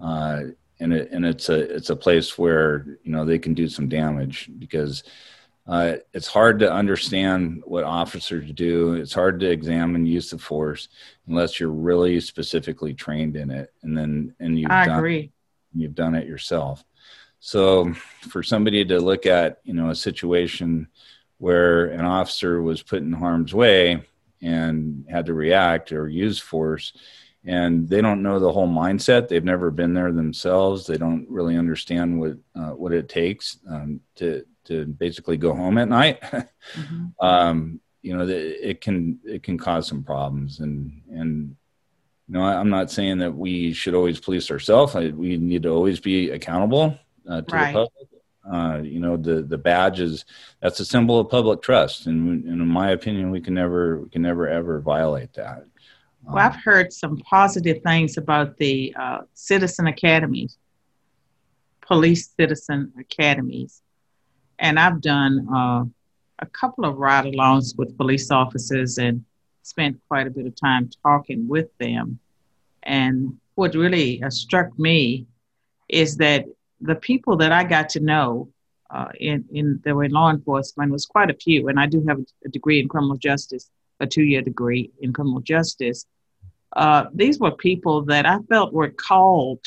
uh, 0.00 0.42
and 0.80 0.92
it, 0.92 1.10
and 1.10 1.24
it's 1.24 1.48
a 1.48 1.74
it's 1.74 1.90
a 1.90 1.96
place 1.96 2.36
where 2.36 2.98
you 3.02 3.12
know 3.12 3.24
they 3.24 3.38
can 3.38 3.54
do 3.54 3.68
some 3.68 3.88
damage 3.88 4.50
because 4.58 5.04
uh, 5.66 5.96
it's 6.12 6.28
hard 6.28 6.60
to 6.60 6.72
understand 6.72 7.62
what 7.64 7.82
officers 7.82 8.52
do. 8.52 8.94
It's 8.94 9.12
hard 9.12 9.40
to 9.40 9.50
examine 9.50 10.06
use 10.06 10.32
of 10.32 10.40
force 10.40 10.88
unless 11.26 11.58
you're 11.58 11.70
really 11.70 12.20
specifically 12.20 12.94
trained 12.94 13.36
in 13.36 13.50
it, 13.50 13.72
and 13.82 13.96
then 13.96 14.34
and 14.38 14.58
you've 14.58 14.70
I 14.70 14.86
done, 14.86 14.98
agree. 14.98 15.32
You've 15.74 15.94
done 15.94 16.14
it 16.14 16.26
yourself. 16.26 16.84
So 17.40 17.92
for 18.28 18.42
somebody 18.42 18.84
to 18.84 19.00
look 19.00 19.26
at 19.26 19.60
you 19.64 19.74
know 19.74 19.90
a 19.90 19.94
situation 19.94 20.88
where 21.38 21.86
an 21.86 22.04
officer 22.04 22.62
was 22.62 22.82
put 22.82 23.02
in 23.02 23.12
harm's 23.12 23.54
way 23.54 24.02
and 24.42 25.04
had 25.10 25.26
to 25.26 25.34
react 25.34 25.92
or 25.92 26.08
use 26.08 26.38
force 26.38 26.92
and 27.46 27.88
they 27.88 28.00
don't 28.00 28.22
know 28.22 28.40
the 28.40 28.52
whole 28.52 28.68
mindset. 28.68 29.28
They've 29.28 29.44
never 29.44 29.70
been 29.70 29.94
there 29.94 30.12
themselves. 30.12 30.86
They 30.86 30.98
don't 30.98 31.26
really 31.30 31.56
understand 31.56 32.20
what 32.20 32.36
uh, 32.56 32.70
what 32.70 32.92
it 32.92 33.08
takes 33.08 33.58
um, 33.70 34.00
to 34.16 34.44
to 34.64 34.84
basically 34.84 35.36
go 35.36 35.54
home 35.54 35.78
at 35.78 35.88
night. 35.88 36.22
Mm-hmm. 36.74 37.24
um, 37.24 37.80
you 38.02 38.16
know 38.16 38.26
it 38.28 38.80
can 38.80 39.20
it 39.24 39.44
can 39.44 39.56
cause 39.56 39.86
some 39.86 40.02
problems. 40.02 40.58
And 40.58 41.00
and 41.10 41.56
you 42.26 42.34
know 42.34 42.42
I, 42.42 42.60
am 42.60 42.70
not 42.70 42.90
saying 42.90 43.18
that 43.18 43.32
we 43.32 43.72
should 43.72 43.94
always 43.94 44.18
police 44.18 44.50
ourselves. 44.50 44.94
We 44.94 45.36
need 45.36 45.62
to 45.62 45.68
always 45.68 46.00
be 46.00 46.30
accountable 46.30 46.98
uh, 47.28 47.42
to 47.42 47.54
right. 47.54 47.72
the 47.72 47.78
public. 47.78 47.92
Uh, 48.50 48.80
you 48.82 49.00
know, 49.00 49.16
the 49.16 49.42
the 49.42 49.58
badge 49.58 50.00
is 50.00 50.24
that's 50.60 50.80
a 50.80 50.84
symbol 50.84 51.18
of 51.18 51.28
public 51.28 51.62
trust, 51.62 52.06
and, 52.06 52.44
and, 52.44 52.60
in 52.60 52.68
my 52.68 52.90
opinion, 52.90 53.30
we 53.30 53.40
can 53.40 53.54
never 53.54 54.00
we 54.00 54.08
can 54.08 54.22
never 54.22 54.48
ever 54.48 54.80
violate 54.80 55.32
that. 55.34 55.64
Well, 56.26 56.38
I've 56.38 56.56
heard 56.56 56.92
some 56.92 57.18
positive 57.18 57.82
things 57.84 58.16
about 58.16 58.56
the 58.56 58.92
uh, 58.98 59.18
citizen 59.34 59.86
academies, 59.86 60.58
police 61.82 62.30
citizen 62.36 62.92
academies, 62.98 63.80
and 64.58 64.76
I've 64.76 65.00
done 65.00 65.46
uh, 65.54 65.84
a 66.40 66.46
couple 66.46 66.84
of 66.84 66.96
ride-alongs 66.96 67.78
with 67.78 67.96
police 67.96 68.32
officers 68.32 68.98
and 68.98 69.24
spent 69.62 70.00
quite 70.08 70.26
a 70.26 70.30
bit 70.30 70.46
of 70.46 70.56
time 70.56 70.90
talking 71.04 71.46
with 71.46 71.68
them. 71.78 72.18
And 72.82 73.38
what 73.54 73.74
really 73.74 74.20
uh, 74.20 74.30
struck 74.30 74.76
me 74.78 75.26
is 75.88 76.16
that 76.16 76.44
the 76.80 76.96
people 76.96 77.36
that 77.36 77.52
I 77.52 77.62
got 77.62 77.88
to 77.90 78.00
know 78.00 78.48
uh, 78.90 79.08
in, 79.20 79.44
in 79.52 79.80
that 79.84 79.94
were 79.94 80.04
in 80.04 80.10
law 80.10 80.30
enforcement 80.30 80.90
was 80.90 81.06
quite 81.06 81.30
a 81.30 81.34
few, 81.34 81.68
and 81.68 81.78
I 81.78 81.86
do 81.86 82.04
have 82.08 82.18
a 82.44 82.48
degree 82.48 82.80
in 82.80 82.88
criminal 82.88 83.16
justice, 83.16 83.70
a 84.00 84.06
two-year 84.08 84.42
degree 84.42 84.90
in 85.00 85.12
criminal 85.12 85.40
justice. 85.40 86.04
Uh, 86.76 87.06
these 87.12 87.40
were 87.40 87.50
people 87.50 88.02
that 88.02 88.26
I 88.26 88.38
felt 88.48 88.72
were 88.72 88.90
called 88.90 89.64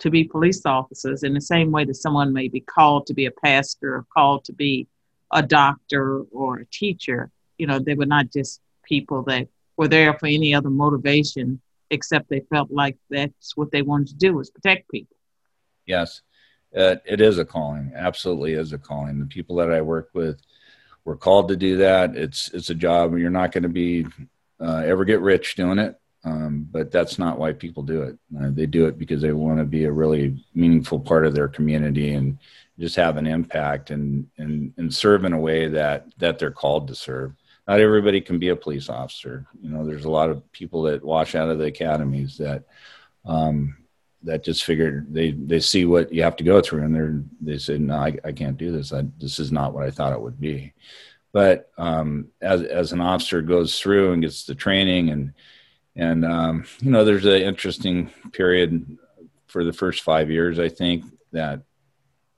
to 0.00 0.10
be 0.10 0.24
police 0.24 0.66
officers 0.66 1.22
in 1.22 1.32
the 1.32 1.40
same 1.40 1.72
way 1.72 1.84
that 1.84 1.94
someone 1.94 2.32
may 2.32 2.48
be 2.48 2.60
called 2.60 3.06
to 3.06 3.14
be 3.14 3.26
a 3.26 3.30
pastor 3.30 3.94
or 3.96 4.06
called 4.12 4.44
to 4.44 4.52
be 4.52 4.86
a 5.32 5.42
doctor 5.42 6.20
or 6.30 6.58
a 6.58 6.66
teacher. 6.66 7.30
You 7.56 7.66
know, 7.66 7.78
they 7.78 7.94
were 7.94 8.06
not 8.06 8.32
just 8.32 8.60
people 8.84 9.22
that 9.24 9.48
were 9.76 9.88
there 9.88 10.14
for 10.14 10.26
any 10.26 10.54
other 10.54 10.70
motivation 10.70 11.60
except 11.90 12.28
they 12.28 12.40
felt 12.50 12.70
like 12.70 12.98
that's 13.08 13.56
what 13.56 13.70
they 13.70 13.80
wanted 13.80 14.08
to 14.08 14.16
do 14.16 14.34
was 14.34 14.50
protect 14.50 14.90
people. 14.90 15.16
Yes 15.86 16.20
it, 16.72 17.02
it 17.04 17.20
is 17.20 17.38
a 17.38 17.44
calling 17.44 17.92
absolutely 17.94 18.52
is 18.52 18.72
a 18.72 18.78
calling 18.78 19.18
the 19.18 19.26
people 19.26 19.56
that 19.56 19.70
i 19.70 19.80
work 19.80 20.10
with 20.12 20.40
were 21.04 21.16
called 21.16 21.48
to 21.48 21.56
do 21.56 21.78
that 21.78 22.14
it's 22.16 22.52
it's 22.52 22.70
a 22.70 22.74
job 22.74 23.16
you're 23.16 23.30
not 23.30 23.52
going 23.52 23.62
to 23.62 23.68
be 23.68 24.06
uh, 24.60 24.82
ever 24.84 25.04
get 25.04 25.20
rich 25.20 25.54
doing 25.54 25.78
it 25.78 25.98
um, 26.28 26.68
but 26.70 26.90
that's 26.90 27.18
not 27.18 27.38
why 27.38 27.52
people 27.52 27.82
do 27.82 28.02
it. 28.02 28.18
Uh, 28.38 28.50
they 28.52 28.66
do 28.66 28.86
it 28.86 28.98
because 28.98 29.22
they 29.22 29.32
want 29.32 29.58
to 29.58 29.64
be 29.64 29.84
a 29.84 29.92
really 29.92 30.44
meaningful 30.54 31.00
part 31.00 31.26
of 31.26 31.34
their 31.34 31.48
community 31.48 32.12
and 32.12 32.38
just 32.78 32.96
have 32.96 33.16
an 33.16 33.26
impact 33.26 33.90
and 33.90 34.26
and 34.36 34.72
and 34.76 34.94
serve 34.94 35.24
in 35.24 35.32
a 35.32 35.40
way 35.40 35.68
that 35.68 36.06
that 36.18 36.38
they're 36.38 36.50
called 36.50 36.86
to 36.88 36.94
serve. 36.94 37.32
Not 37.66 37.80
everybody 37.80 38.20
can 38.20 38.38
be 38.38 38.50
a 38.50 38.56
police 38.56 38.88
officer. 38.90 39.46
You 39.62 39.70
know 39.70 39.86
there's 39.86 40.04
a 40.04 40.10
lot 40.10 40.28
of 40.28 40.50
people 40.52 40.82
that 40.82 41.02
wash 41.02 41.34
out 41.34 41.48
of 41.48 41.58
the 41.58 41.66
academies 41.66 42.36
that 42.38 42.64
um, 43.24 43.76
that 44.22 44.44
just 44.44 44.64
figured 44.64 45.06
they 45.12 45.30
they 45.30 45.60
see 45.60 45.86
what 45.86 46.12
you 46.12 46.22
have 46.22 46.36
to 46.36 46.44
go 46.44 46.60
through 46.60 46.82
and 46.82 46.94
they're 46.94 47.22
they 47.40 47.56
said 47.56 47.80
no 47.80 47.96
I, 47.96 48.16
I 48.22 48.32
can't 48.32 48.58
do 48.58 48.70
this. 48.70 48.92
I, 48.92 49.04
this 49.18 49.38
is 49.38 49.50
not 49.50 49.72
what 49.72 49.84
I 49.84 49.90
thought 49.90 50.12
it 50.12 50.20
would 50.20 50.40
be. 50.40 50.74
But 51.32 51.70
um, 51.78 52.28
as 52.42 52.62
as 52.62 52.92
an 52.92 53.00
officer 53.00 53.40
goes 53.40 53.80
through 53.80 54.12
and 54.12 54.22
gets 54.22 54.44
the 54.44 54.54
training 54.54 55.08
and 55.08 55.32
and 55.98 56.24
um, 56.24 56.64
you 56.80 56.90
know 56.90 57.04
there's 57.04 57.26
an 57.26 57.42
interesting 57.42 58.10
period 58.32 58.96
for 59.48 59.64
the 59.64 59.72
first 59.72 60.02
five 60.02 60.30
years 60.30 60.58
I 60.58 60.68
think 60.68 61.04
that 61.32 61.62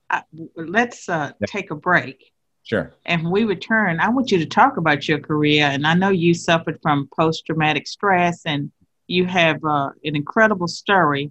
uh, 0.08 0.22
let's 0.56 1.08
uh, 1.08 1.32
take 1.46 1.70
a 1.70 1.76
break. 1.76 2.32
Sure. 2.64 2.92
And 3.06 3.22
when 3.22 3.32
we 3.32 3.44
return 3.44 4.00
I 4.00 4.08
want 4.08 4.32
you 4.32 4.38
to 4.38 4.46
talk 4.46 4.76
about 4.76 5.08
your 5.08 5.20
career. 5.20 5.64
And 5.64 5.86
I 5.86 5.94
know 5.94 6.10
you 6.10 6.34
suffered 6.34 6.78
from 6.82 7.08
post 7.16 7.46
traumatic 7.46 7.86
stress 7.86 8.42
and 8.44 8.72
you 9.06 9.26
have 9.26 9.64
uh, 9.64 9.90
an 10.04 10.16
incredible 10.16 10.68
story. 10.68 11.30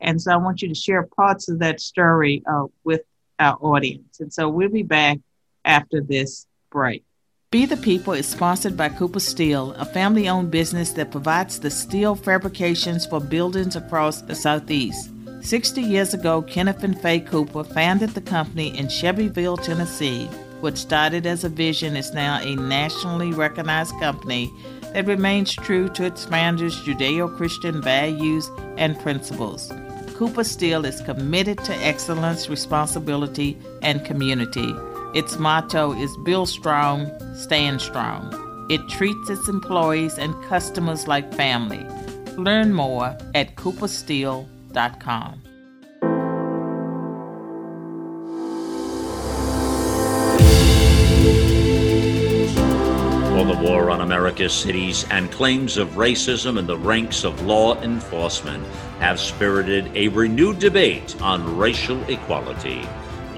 And 0.00 0.20
so 0.20 0.32
I 0.32 0.36
want 0.36 0.62
you 0.62 0.68
to 0.68 0.74
share 0.74 1.02
parts 1.04 1.48
of 1.48 1.58
that 1.60 1.80
story 1.80 2.42
uh, 2.50 2.64
with 2.84 3.02
our 3.38 3.56
audience. 3.60 4.20
And 4.20 4.32
so 4.32 4.48
we'll 4.48 4.68
be 4.68 4.82
back 4.82 5.18
after 5.64 6.00
this 6.00 6.46
break. 6.70 7.04
Be 7.52 7.66
the 7.66 7.76
People 7.78 8.12
is 8.12 8.28
sponsored 8.28 8.76
by 8.76 8.90
Cooper 8.90 9.18
Steel, 9.18 9.72
a 9.72 9.84
family 9.84 10.28
owned 10.28 10.52
business 10.52 10.92
that 10.92 11.10
provides 11.10 11.58
the 11.58 11.68
steel 11.68 12.14
fabrications 12.14 13.06
for 13.06 13.18
buildings 13.18 13.74
across 13.74 14.22
the 14.22 14.36
Southeast. 14.36 15.10
60 15.40 15.82
years 15.82 16.14
ago, 16.14 16.42
Kenneth 16.42 16.84
and 16.84 16.96
Faye 17.02 17.18
Cooper 17.18 17.64
founded 17.64 18.10
the 18.10 18.20
company 18.20 18.78
in 18.78 18.88
Shelbyville, 18.88 19.56
Tennessee. 19.56 20.26
What 20.60 20.78
started 20.78 21.26
as 21.26 21.42
a 21.42 21.48
vision 21.48 21.96
is 21.96 22.14
now 22.14 22.40
a 22.40 22.54
nationally 22.54 23.32
recognized 23.32 23.98
company 23.98 24.48
that 24.92 25.08
remains 25.08 25.52
true 25.52 25.88
to 25.88 26.04
its 26.04 26.26
founders' 26.26 26.80
Judeo 26.82 27.36
Christian 27.36 27.82
values 27.82 28.48
and 28.76 28.96
principles. 29.00 29.72
Cooper 30.14 30.44
Steel 30.44 30.84
is 30.84 31.00
committed 31.00 31.58
to 31.64 31.74
excellence, 31.78 32.48
responsibility, 32.48 33.58
and 33.82 34.04
community. 34.04 34.72
Its 35.12 35.40
motto 35.40 35.92
is 35.92 36.16
Build 36.18 36.48
Strong, 36.48 37.10
Stand 37.34 37.80
Strong. 37.80 38.66
It 38.70 38.88
treats 38.88 39.28
its 39.28 39.48
employees 39.48 40.16
and 40.18 40.40
customers 40.44 41.08
like 41.08 41.34
family. 41.34 41.84
Learn 42.36 42.72
more 42.72 43.18
at 43.34 43.56
coopersteel.com. 43.56 45.42
For 53.30 53.46
the 53.46 53.60
war 53.64 53.90
on 53.90 54.02
America's 54.02 54.52
cities 54.52 55.04
and 55.10 55.28
claims 55.32 55.76
of 55.76 55.88
racism 55.96 56.56
in 56.56 56.68
the 56.68 56.78
ranks 56.78 57.24
of 57.24 57.42
law 57.42 57.76
enforcement 57.82 58.64
have 59.00 59.18
spirited 59.18 59.90
a 59.96 60.06
renewed 60.06 60.60
debate 60.60 61.20
on 61.20 61.56
racial 61.56 62.00
equality. 62.04 62.86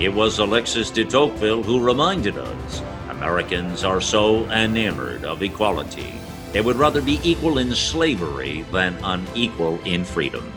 It 0.02 0.12
was 0.12 0.38
Alexis 0.40 0.90
de 0.90 1.04
Tocqueville 1.04 1.62
who 1.62 1.78
reminded 1.78 2.36
us 2.36 2.82
Americans 3.08 3.84
are 3.84 4.00
so 4.00 4.50
enamored 4.50 5.24
of 5.24 5.44
equality, 5.44 6.14
they 6.50 6.60
would 6.60 6.74
rather 6.74 7.00
be 7.00 7.20
equal 7.22 7.58
in 7.58 7.72
slavery 7.72 8.62
than 8.72 8.98
unequal 9.04 9.78
in 9.84 10.04
freedom. 10.04 10.52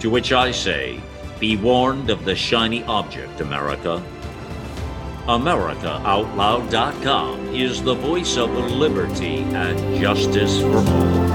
To 0.00 0.10
which 0.10 0.32
I 0.32 0.50
say, 0.50 1.00
be 1.38 1.56
warned 1.56 2.10
of 2.10 2.24
the 2.24 2.34
shiny 2.34 2.82
object, 2.86 3.40
America. 3.40 4.02
AmericaOutloud.com 5.28 7.54
is 7.54 7.80
the 7.80 7.94
voice 7.94 8.36
of 8.36 8.50
liberty 8.50 9.44
and 9.54 10.00
justice 10.00 10.60
for 10.60 10.78
all. 10.78 11.28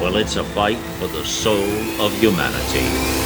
Well, 0.00 0.18
it's 0.18 0.36
a 0.36 0.44
fight 0.44 0.78
for 1.00 1.08
the 1.08 1.24
soul 1.24 2.00
of 2.00 2.16
humanity. 2.20 3.25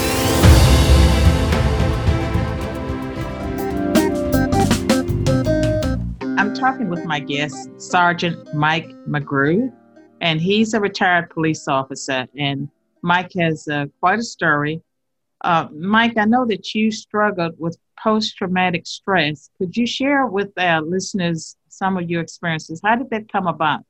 Talking 6.60 6.90
with 6.90 7.06
my 7.06 7.18
guest, 7.18 7.70
Sergeant 7.80 8.52
Mike 8.52 8.90
McGrew, 9.08 9.72
and 10.20 10.38
he's 10.42 10.74
a 10.74 10.80
retired 10.80 11.30
police 11.30 11.66
officer. 11.66 12.28
And 12.36 12.68
Mike 13.00 13.32
has 13.38 13.66
uh, 13.66 13.86
quite 13.98 14.18
a 14.18 14.22
story. 14.22 14.82
Uh, 15.42 15.68
Mike, 15.72 16.18
I 16.18 16.26
know 16.26 16.44
that 16.44 16.74
you 16.74 16.90
struggled 16.90 17.54
with 17.56 17.78
post 17.98 18.36
traumatic 18.36 18.86
stress. 18.86 19.48
Could 19.56 19.74
you 19.74 19.86
share 19.86 20.26
with 20.26 20.50
our 20.58 20.82
listeners 20.82 21.56
some 21.70 21.96
of 21.96 22.10
your 22.10 22.20
experiences? 22.20 22.82
How 22.84 22.96
did 22.96 23.08
that 23.08 23.32
come 23.32 23.46
about? 23.46 23.80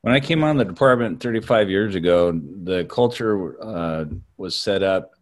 When 0.00 0.14
I 0.14 0.18
came 0.18 0.42
on 0.42 0.56
the 0.56 0.64
department 0.64 1.22
35 1.22 1.70
years 1.70 1.94
ago, 1.94 2.32
the 2.32 2.86
culture 2.86 3.62
uh, 3.62 4.06
was 4.36 4.56
set 4.56 4.82
up 4.82 5.13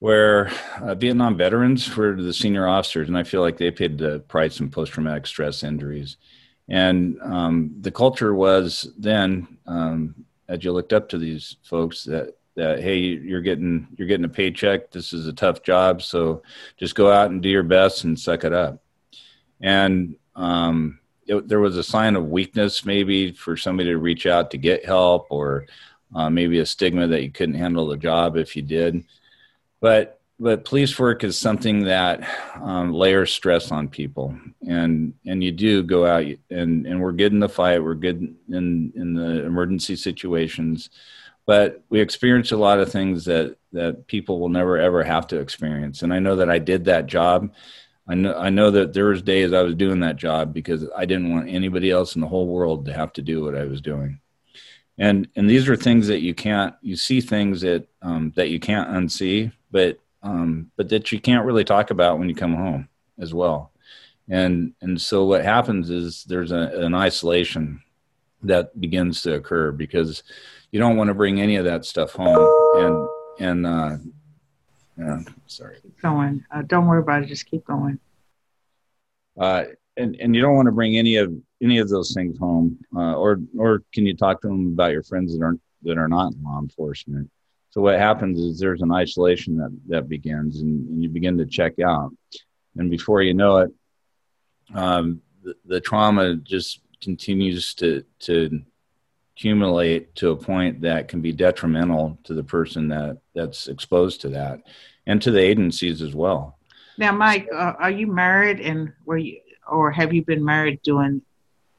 where 0.00 0.50
uh, 0.80 0.94
Vietnam 0.94 1.36
veterans 1.36 1.96
were 1.96 2.14
the 2.14 2.32
senior 2.32 2.68
officers, 2.68 3.08
and 3.08 3.18
I 3.18 3.24
feel 3.24 3.40
like 3.40 3.56
they 3.56 3.70
paid 3.70 3.98
the 3.98 4.20
price 4.20 4.60
in 4.60 4.70
post 4.70 4.92
traumatic 4.92 5.26
stress 5.26 5.62
injuries. 5.62 6.16
And 6.68 7.18
um, 7.22 7.74
the 7.80 7.90
culture 7.90 8.34
was 8.34 8.92
then, 8.96 9.58
um, 9.66 10.14
as 10.48 10.62
you 10.62 10.72
looked 10.72 10.92
up 10.92 11.08
to 11.08 11.18
these 11.18 11.56
folks, 11.62 12.04
that 12.04 12.34
that 12.58 12.80
hey 12.80 12.98
you're 12.98 13.40
getting 13.40 13.86
you're 13.96 14.08
getting 14.08 14.24
a 14.24 14.28
paycheck. 14.28 14.90
This 14.90 15.12
is 15.12 15.26
a 15.26 15.32
tough 15.32 15.62
job 15.62 16.02
so 16.02 16.42
just 16.76 16.96
go 16.96 17.10
out 17.10 17.30
and 17.30 17.40
do 17.40 17.48
your 17.48 17.62
best 17.62 18.04
and 18.04 18.18
suck 18.18 18.44
it 18.44 18.52
up. 18.52 18.82
And 19.60 20.16
um, 20.34 20.98
it, 21.26 21.48
there 21.48 21.60
was 21.60 21.76
a 21.76 21.82
sign 21.84 22.16
of 22.16 22.26
weakness 22.26 22.84
maybe 22.84 23.32
for 23.32 23.56
somebody 23.56 23.90
to 23.90 23.98
reach 23.98 24.26
out 24.26 24.50
to 24.50 24.58
get 24.58 24.84
help 24.84 25.28
or 25.30 25.66
uh, 26.14 26.28
maybe 26.28 26.58
a 26.58 26.66
stigma 26.66 27.06
that 27.06 27.22
you 27.22 27.30
couldn't 27.30 27.54
handle 27.54 27.86
the 27.86 27.96
job 27.96 28.36
if 28.36 28.56
you 28.56 28.62
did 28.62 29.04
but 29.80 30.18
but 30.40 30.64
police 30.64 30.96
work 30.98 31.24
is 31.24 31.36
something 31.36 31.84
that 31.84 32.20
um, 32.54 32.92
layers 32.92 33.32
stress 33.32 33.72
on 33.72 33.88
people. 33.88 34.38
And 34.66 35.14
and 35.26 35.42
you 35.42 35.52
do 35.52 35.82
go 35.82 36.06
out 36.06 36.24
and 36.50 36.86
and 36.86 37.00
we're 37.00 37.12
good 37.12 37.32
in 37.32 37.40
the 37.40 37.48
fight 37.48 37.82
we're 37.82 37.94
good 37.94 38.36
in 38.48 38.92
in 38.94 39.14
the 39.14 39.44
emergency 39.44 39.96
situations. 39.96 40.90
But 41.46 41.82
we 41.88 42.00
experience 42.00 42.52
a 42.52 42.56
lot 42.56 42.78
of 42.78 42.92
things 42.92 43.24
that 43.24 43.56
that 43.72 44.06
people 44.06 44.38
will 44.38 44.48
never 44.48 44.78
ever 44.78 45.02
have 45.02 45.26
to 45.28 45.40
experience. 45.40 46.02
And 46.02 46.12
i 46.12 46.18
know 46.18 46.36
that 46.36 46.50
i 46.50 46.58
did 46.58 46.84
that 46.86 47.06
job. 47.06 47.52
I 48.08 48.14
know 48.14 48.34
i 48.34 48.48
know 48.50 48.70
that 48.70 48.92
there 48.94 49.06
was 49.06 49.22
days 49.22 49.52
i 49.52 49.62
was 49.62 49.74
doing 49.74 50.00
that 50.00 50.16
job 50.16 50.54
because 50.54 50.86
i 50.96 51.04
didn't 51.04 51.30
want 51.30 51.48
anybody 51.48 51.90
else 51.90 52.14
in 52.14 52.22
the 52.22 52.28
whole 52.28 52.46
world 52.46 52.86
to 52.86 52.92
have 52.94 53.12
to 53.14 53.22
do 53.22 53.44
what 53.44 53.54
i 53.54 53.64
was 53.64 53.82
doing 53.82 54.18
and 54.98 55.28
and 55.36 55.48
these 55.48 55.68
are 55.68 55.76
things 55.76 56.06
that 56.08 56.20
you 56.20 56.34
can't 56.34 56.74
you 56.82 56.96
see 56.96 57.20
things 57.20 57.60
that 57.60 57.86
um, 58.02 58.32
that 58.36 58.50
you 58.50 58.60
can't 58.60 58.90
unsee 58.90 59.52
but 59.70 59.98
um, 60.22 60.70
but 60.76 60.88
that 60.88 61.12
you 61.12 61.20
can't 61.20 61.46
really 61.46 61.64
talk 61.64 61.90
about 61.90 62.18
when 62.18 62.28
you 62.28 62.34
come 62.34 62.54
home 62.54 62.88
as 63.18 63.32
well 63.32 63.72
and 64.28 64.72
and 64.80 65.00
so 65.00 65.24
what 65.24 65.44
happens 65.44 65.90
is 65.90 66.24
there's 66.24 66.52
a, 66.52 66.70
an 66.82 66.94
isolation 66.94 67.82
that 68.42 68.78
begins 68.80 69.22
to 69.22 69.34
occur 69.34 69.72
because 69.72 70.22
you 70.70 70.78
don't 70.78 70.96
want 70.96 71.08
to 71.08 71.14
bring 71.14 71.40
any 71.40 71.56
of 71.56 71.64
that 71.64 71.84
stuff 71.84 72.12
home. 72.12 72.46
And 72.76 73.08
and 73.40 73.66
uh, 73.66 73.96
yeah, 74.98 75.20
sorry. 75.46 75.78
Keep 75.82 76.02
going. 76.02 76.44
Uh, 76.50 76.62
don't 76.62 76.86
worry 76.86 77.00
about 77.00 77.22
it. 77.22 77.26
Just 77.26 77.46
keep 77.46 77.64
going. 77.64 77.98
Uh, 79.38 79.64
and 79.96 80.16
and 80.20 80.34
you 80.34 80.42
don't 80.42 80.54
want 80.54 80.66
to 80.66 80.72
bring 80.72 80.96
any 80.96 81.16
of 81.16 81.32
any 81.62 81.78
of 81.78 81.88
those 81.88 82.12
things 82.14 82.38
home, 82.38 82.78
uh, 82.94 83.14
or 83.14 83.40
or 83.58 83.82
can 83.92 84.06
you 84.06 84.16
talk 84.16 84.40
to 84.42 84.48
them 84.48 84.68
about 84.68 84.92
your 84.92 85.02
friends 85.02 85.36
that 85.36 85.44
aren't 85.44 85.60
that 85.82 85.98
are 85.98 86.08
not 86.08 86.32
in 86.32 86.42
law 86.42 86.60
enforcement? 86.60 87.30
So 87.70 87.80
what 87.80 87.98
happens 87.98 88.38
is 88.38 88.58
there's 88.58 88.82
an 88.82 88.92
isolation 88.92 89.56
that 89.58 89.76
that 89.88 90.08
begins, 90.08 90.60
and, 90.60 90.88
and 90.88 91.02
you 91.02 91.08
begin 91.08 91.36
to 91.38 91.46
check 91.46 91.78
out, 91.80 92.10
and 92.76 92.90
before 92.90 93.22
you 93.22 93.34
know 93.34 93.58
it, 93.58 93.70
um, 94.74 95.20
the, 95.42 95.54
the 95.64 95.80
trauma 95.80 96.36
just 96.36 96.80
continues 97.00 97.74
to 97.74 98.04
to 98.20 98.62
accumulate 99.36 100.14
to 100.16 100.30
a 100.30 100.36
point 100.36 100.80
that 100.80 101.06
can 101.06 101.20
be 101.20 101.32
detrimental 101.32 102.18
to 102.24 102.34
the 102.34 102.42
person 102.42 102.88
that 102.88 103.18
that's 103.34 103.68
exposed 103.68 104.20
to 104.20 104.28
that 104.28 104.60
and 105.06 105.22
to 105.22 105.30
the 105.30 105.40
agencies 105.40 106.02
as 106.02 106.12
well 106.12 106.58
now 106.98 107.12
mike 107.12 107.46
uh, 107.54 107.74
are 107.78 107.90
you 107.90 108.08
married 108.08 108.60
and 108.60 108.92
were 109.04 109.16
you 109.16 109.38
or 109.70 109.92
have 109.92 110.12
you 110.12 110.24
been 110.24 110.44
married 110.44 110.82
doing 110.82 111.22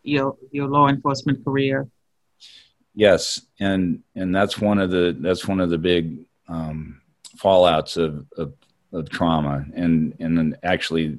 your 0.03 0.37
your 0.51 0.67
law 0.67 0.87
enforcement 0.87 1.43
career 1.43 1.87
yes 2.93 3.41
and 3.59 4.01
and 4.15 4.33
that's 4.33 4.59
one 4.59 4.79
of 4.79 4.89
the 4.91 5.15
that's 5.19 5.47
one 5.47 5.59
of 5.59 5.69
the 5.69 5.77
big 5.77 6.19
um, 6.47 7.01
fallouts 7.37 7.97
of, 7.97 8.25
of 8.37 8.53
of 8.91 9.09
trauma 9.09 9.65
and 9.75 10.15
and 10.19 10.37
then 10.37 10.57
actually 10.63 11.17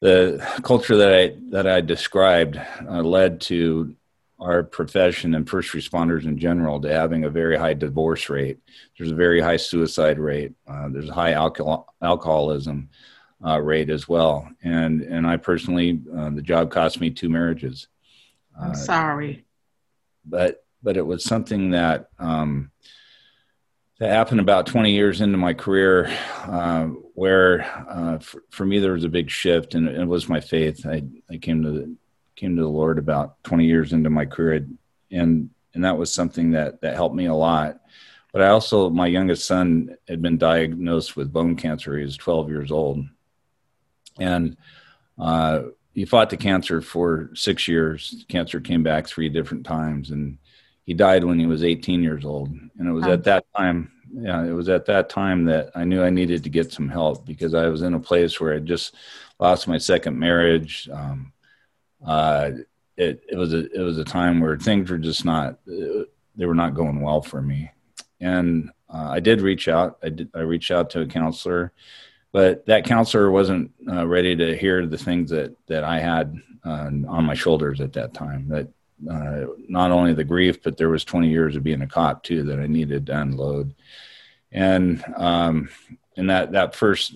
the 0.00 0.44
culture 0.64 0.96
that 0.96 1.14
I 1.14 1.36
that 1.50 1.66
I 1.66 1.80
described 1.80 2.60
uh, 2.88 3.02
led 3.02 3.40
to 3.42 3.94
our 4.40 4.64
profession 4.64 5.36
and 5.36 5.48
first 5.48 5.72
responders 5.72 6.24
in 6.24 6.36
general 6.36 6.80
to 6.80 6.92
having 6.92 7.24
a 7.24 7.30
very 7.30 7.56
high 7.56 7.74
divorce 7.74 8.28
rate. 8.28 8.58
There's 8.98 9.12
a 9.12 9.14
very 9.16 9.40
high 9.40 9.56
suicide 9.58 10.18
rate. 10.18 10.52
Uh, 10.66 10.88
there's 10.88 11.08
high 11.08 11.32
alcohol, 11.32 11.94
alcoholism 12.02 12.90
uh, 13.44 13.60
rate 13.60 13.90
as 13.90 14.08
well. 14.08 14.48
And 14.62 15.02
and 15.02 15.26
I 15.26 15.36
personally, 15.36 16.00
uh, 16.16 16.30
the 16.30 16.42
job 16.42 16.70
cost 16.70 17.00
me 17.00 17.10
two 17.10 17.28
marriages. 17.28 17.88
I'm 18.60 18.72
uh, 18.72 18.74
sorry, 18.74 19.44
but 20.24 20.64
but 20.82 20.96
it 20.96 21.06
was 21.06 21.24
something 21.24 21.70
that 21.70 22.08
um, 22.18 22.70
that 23.98 24.10
happened 24.10 24.40
about 24.40 24.66
20 24.66 24.92
years 24.92 25.20
into 25.20 25.38
my 25.38 25.54
career, 25.54 26.06
uh, 26.44 26.86
where 27.14 27.62
uh, 27.88 28.18
for, 28.18 28.42
for, 28.50 28.66
me 28.66 28.80
there 28.80 28.92
was 28.92 29.04
a 29.04 29.08
big 29.08 29.30
shift, 29.30 29.74
and 29.74 29.88
it 29.88 30.06
was 30.06 30.28
my 30.28 30.40
faith. 30.40 30.86
I 30.86 31.02
I 31.30 31.36
came 31.38 31.62
to 31.62 31.70
the 31.70 31.96
came 32.34 32.56
to 32.56 32.62
the 32.62 32.68
Lord 32.68 32.98
about 32.98 33.42
20 33.44 33.64
years 33.66 33.92
into 33.92 34.10
my 34.10 34.26
career, 34.26 34.66
and 35.10 35.50
and 35.74 35.84
that 35.84 35.96
was 35.96 36.12
something 36.12 36.52
that 36.52 36.80
that 36.80 36.94
helped 36.94 37.14
me 37.14 37.26
a 37.26 37.34
lot. 37.34 37.80
But 38.32 38.42
I 38.42 38.48
also, 38.48 38.88
my 38.88 39.06
youngest 39.06 39.46
son 39.46 39.94
had 40.08 40.22
been 40.22 40.38
diagnosed 40.38 41.16
with 41.16 41.32
bone 41.32 41.54
cancer. 41.54 41.98
He 41.98 42.04
was 42.04 42.16
12 42.16 42.48
years 42.48 42.72
old, 42.72 43.04
and 44.18 44.56
uh, 45.18 45.62
he 45.94 46.04
fought 46.04 46.30
the 46.30 46.36
cancer 46.36 46.80
for 46.80 47.30
six 47.34 47.68
years. 47.68 48.24
Cancer 48.28 48.60
came 48.60 48.82
back 48.82 49.06
three 49.06 49.28
different 49.28 49.64
times, 49.64 50.10
and 50.10 50.38
he 50.84 50.94
died 50.94 51.24
when 51.24 51.38
he 51.38 51.46
was 51.46 51.64
18 51.64 52.02
years 52.02 52.24
old. 52.24 52.48
And 52.48 52.88
it 52.88 52.92
was 52.92 53.06
at 53.06 53.24
that 53.24 53.44
time, 53.56 53.92
yeah, 54.12 54.44
it 54.44 54.52
was 54.52 54.68
at 54.68 54.86
that 54.86 55.08
time 55.08 55.44
that 55.46 55.70
I 55.74 55.84
knew 55.84 56.02
I 56.02 56.10
needed 56.10 56.42
to 56.44 56.50
get 56.50 56.72
some 56.72 56.88
help 56.88 57.26
because 57.26 57.54
I 57.54 57.68
was 57.68 57.82
in 57.82 57.94
a 57.94 58.00
place 58.00 58.40
where 58.40 58.54
I 58.54 58.58
just 58.58 58.94
lost 59.38 59.68
my 59.68 59.78
second 59.78 60.18
marriage. 60.18 60.88
Um, 60.92 61.32
uh, 62.06 62.50
it, 62.96 63.22
it 63.28 63.36
was 63.36 63.54
a 63.54 63.70
it 63.72 63.80
was 63.80 63.98
a 63.98 64.04
time 64.04 64.40
where 64.40 64.56
things 64.58 64.90
were 64.90 64.98
just 64.98 65.24
not 65.24 65.58
they 65.66 66.46
were 66.46 66.54
not 66.54 66.74
going 66.74 67.00
well 67.00 67.22
for 67.22 67.40
me, 67.40 67.70
and 68.20 68.70
uh, 68.92 69.08
I 69.10 69.20
did 69.20 69.40
reach 69.40 69.68
out. 69.68 69.98
I 70.02 70.10
did 70.10 70.30
I 70.34 70.40
reached 70.40 70.70
out 70.70 70.90
to 70.90 71.00
a 71.00 71.06
counselor, 71.06 71.72
but 72.32 72.64
that 72.66 72.84
counselor 72.84 73.30
wasn't 73.30 73.70
uh, 73.88 74.06
ready 74.06 74.34
to 74.34 74.56
hear 74.56 74.86
the 74.86 74.98
things 74.98 75.30
that 75.30 75.54
that 75.66 75.84
I 75.84 76.00
had 76.00 76.34
uh, 76.64 76.90
on 77.08 77.24
my 77.24 77.34
shoulders 77.34 77.80
at 77.80 77.92
that 77.92 78.14
time. 78.14 78.48
That 78.48 78.68
uh, 79.08 79.52
not 79.68 79.90
only 79.90 80.14
the 80.14 80.24
grief, 80.24 80.62
but 80.62 80.76
there 80.76 80.88
was 80.88 81.04
20 81.04 81.28
years 81.28 81.56
of 81.56 81.62
being 81.62 81.82
a 81.82 81.86
cop 81.86 82.22
too 82.22 82.44
that 82.44 82.58
I 82.58 82.66
needed 82.66 83.06
to 83.06 83.20
unload, 83.20 83.74
and 84.50 85.04
um, 85.16 85.68
and 86.16 86.30
that 86.30 86.52
that 86.52 86.74
first 86.74 87.14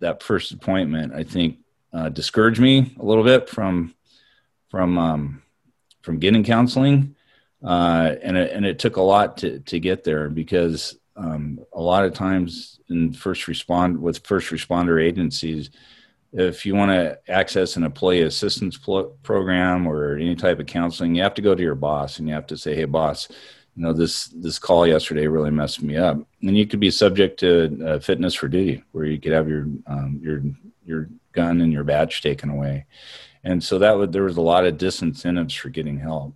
that 0.00 0.22
first 0.22 0.52
appointment 0.52 1.14
I 1.14 1.24
think 1.24 1.58
uh, 1.92 2.08
discouraged 2.08 2.60
me 2.60 2.94
a 2.98 3.04
little 3.04 3.24
bit 3.24 3.48
from 3.48 3.94
from 4.70 4.98
um, 4.98 5.42
from 6.00 6.18
getting 6.18 6.44
counseling, 6.44 7.14
uh, 7.62 8.14
and 8.22 8.36
it, 8.36 8.52
and 8.52 8.64
it 8.64 8.78
took 8.78 8.96
a 8.96 9.02
lot 9.02 9.38
to 9.38 9.60
to 9.60 9.78
get 9.78 10.04
there 10.04 10.30
because 10.30 10.96
um, 11.16 11.60
a 11.72 11.80
lot 11.80 12.04
of 12.04 12.14
times 12.14 12.80
in 12.88 13.12
first 13.12 13.48
respond 13.48 14.00
with 14.00 14.26
first 14.26 14.50
responder 14.50 15.02
agencies, 15.02 15.70
if 16.32 16.66
you 16.66 16.74
want 16.74 16.90
to 16.90 17.18
access 17.30 17.76
an 17.76 17.84
employee 17.84 18.22
assistance 18.22 18.78
program 19.22 19.86
or 19.86 20.16
any 20.16 20.34
type 20.34 20.58
of 20.58 20.66
counseling, 20.66 21.14
you 21.14 21.22
have 21.22 21.34
to 21.34 21.42
go 21.42 21.54
to 21.54 21.62
your 21.62 21.74
boss 21.74 22.18
and 22.18 22.28
you 22.28 22.34
have 22.34 22.46
to 22.48 22.56
say, 22.56 22.74
"Hey, 22.74 22.84
boss." 22.84 23.28
You 23.74 23.82
know 23.82 23.92
this 23.92 24.26
this 24.28 24.58
call 24.58 24.86
yesterday 24.86 25.26
really 25.26 25.50
messed 25.50 25.82
me 25.82 25.98
up, 25.98 26.16
and 26.40 26.56
you 26.56 26.66
could 26.66 26.80
be 26.80 26.90
subject 26.90 27.38
to 27.40 27.86
uh, 27.86 27.98
fitness 27.98 28.34
for 28.34 28.48
duty, 28.48 28.82
where 28.92 29.04
you 29.04 29.20
could 29.20 29.32
have 29.32 29.48
your 29.48 29.66
um, 29.86 30.18
your 30.22 30.42
your 30.86 31.08
gun 31.32 31.60
and 31.60 31.72
your 31.72 31.84
badge 31.84 32.22
taken 32.22 32.48
away 32.48 32.86
and 33.46 33.62
so 33.62 33.78
that 33.78 33.96
would 33.96 34.12
there 34.12 34.24
was 34.24 34.36
a 34.36 34.42
lot 34.42 34.66
of 34.66 34.76
disincentives 34.76 35.56
for 35.56 35.68
getting 35.68 35.98
help 35.98 36.34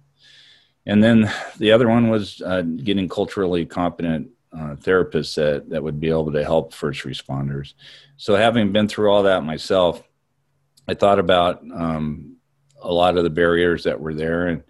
and 0.87 1.03
then 1.03 1.31
the 1.59 1.73
other 1.73 1.89
one 1.89 2.09
was 2.09 2.41
uh, 2.43 2.63
getting 2.63 3.09
culturally 3.09 3.67
competent 3.67 4.29
uh, 4.53 4.75
therapists 4.77 5.35
that, 5.37 5.71
that 5.71 5.83
would 5.83 6.01
be 6.01 6.09
able 6.09 6.33
to 6.33 6.45
help 6.45 6.73
first 6.73 7.05
responders. 7.05 7.75
So, 8.17 8.35
having 8.35 8.73
been 8.73 8.89
through 8.89 9.11
all 9.11 9.23
that 9.25 9.45
myself, 9.45 10.03
I 10.89 10.95
thought 10.95 11.19
about 11.19 11.63
um, 11.75 12.37
a 12.83 12.93
lot 12.93 13.17
of 13.17 13.25
the 13.25 13.31
barriers 13.31 13.85
that 13.85 14.01
were 14.01 14.15
there 14.15 14.49
and 14.49 14.63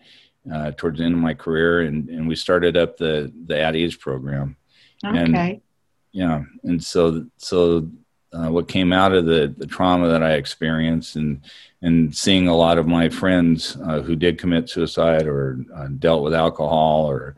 uh, 0.52 0.72
towards 0.76 0.98
the 0.98 1.04
end 1.04 1.14
of 1.14 1.20
my 1.20 1.34
career, 1.34 1.80
and, 1.80 2.08
and 2.08 2.28
we 2.28 2.34
started 2.34 2.76
up 2.76 2.96
the 2.96 3.32
the 3.46 3.58
At 3.58 3.76
Ease 3.76 3.96
program. 3.96 4.56
Okay. 5.04 5.18
And, 5.18 5.60
yeah, 6.12 6.42
and 6.64 6.82
so 6.82 7.26
so 7.36 7.88
uh, 8.32 8.48
what 8.48 8.68
came 8.68 8.92
out 8.92 9.12
of 9.12 9.26
the 9.26 9.54
the 9.56 9.66
trauma 9.66 10.08
that 10.08 10.22
I 10.22 10.34
experienced, 10.34 11.16
and 11.16 11.40
and 11.82 12.14
seeing 12.14 12.48
a 12.48 12.56
lot 12.56 12.78
of 12.78 12.86
my 12.86 13.08
friends 13.08 13.76
uh, 13.84 14.00
who 14.00 14.16
did 14.16 14.38
commit 14.38 14.68
suicide 14.68 15.26
or 15.26 15.64
uh, 15.74 15.88
dealt 15.98 16.22
with 16.22 16.34
alcohol 16.34 17.06
or 17.06 17.36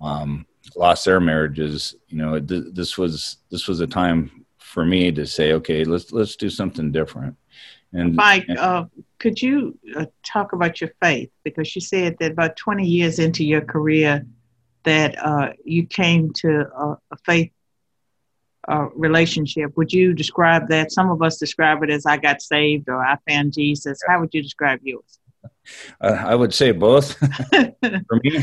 um, 0.00 0.46
lost 0.76 1.04
their 1.04 1.20
marriages, 1.20 1.94
you 2.08 2.18
know, 2.18 2.38
th- 2.38 2.72
this 2.72 2.98
was 2.98 3.38
this 3.50 3.66
was 3.66 3.80
a 3.80 3.86
time 3.86 4.46
for 4.58 4.84
me 4.84 5.10
to 5.12 5.26
say, 5.26 5.52
okay, 5.54 5.84
let's 5.84 6.12
let's 6.12 6.36
do 6.36 6.50
something 6.50 6.92
different. 6.92 7.36
And 7.92 8.14
Mike, 8.14 8.44
and, 8.48 8.58
uh, 8.58 8.84
could 9.18 9.40
you 9.40 9.78
uh, 9.96 10.06
talk 10.24 10.52
about 10.52 10.80
your 10.80 10.90
faith? 11.02 11.30
Because 11.44 11.74
you 11.74 11.80
said 11.80 12.16
that 12.20 12.32
about 12.32 12.56
20 12.56 12.86
years 12.86 13.18
into 13.18 13.44
your 13.44 13.62
career, 13.62 14.26
that 14.82 15.16
uh, 15.24 15.52
you 15.64 15.86
came 15.86 16.32
to 16.34 16.66
a, 16.76 16.98
a 17.10 17.16
faith 17.24 17.52
uh, 18.68 18.88
relationship. 18.94 19.76
Would 19.76 19.92
you 19.92 20.12
describe 20.12 20.68
that? 20.68 20.92
Some 20.92 21.10
of 21.10 21.22
us 21.22 21.38
describe 21.38 21.82
it 21.84 21.90
as 21.90 22.04
I 22.04 22.16
got 22.16 22.42
saved 22.42 22.88
or 22.88 23.02
I 23.02 23.16
found 23.28 23.52
Jesus. 23.52 23.98
How 24.06 24.20
would 24.20 24.34
you 24.34 24.42
describe 24.42 24.80
yours? 24.82 25.18
Uh, 26.00 26.22
I 26.26 26.34
would 26.34 26.52
say 26.52 26.72
both. 26.72 27.16
For 27.50 28.20
me, 28.22 28.42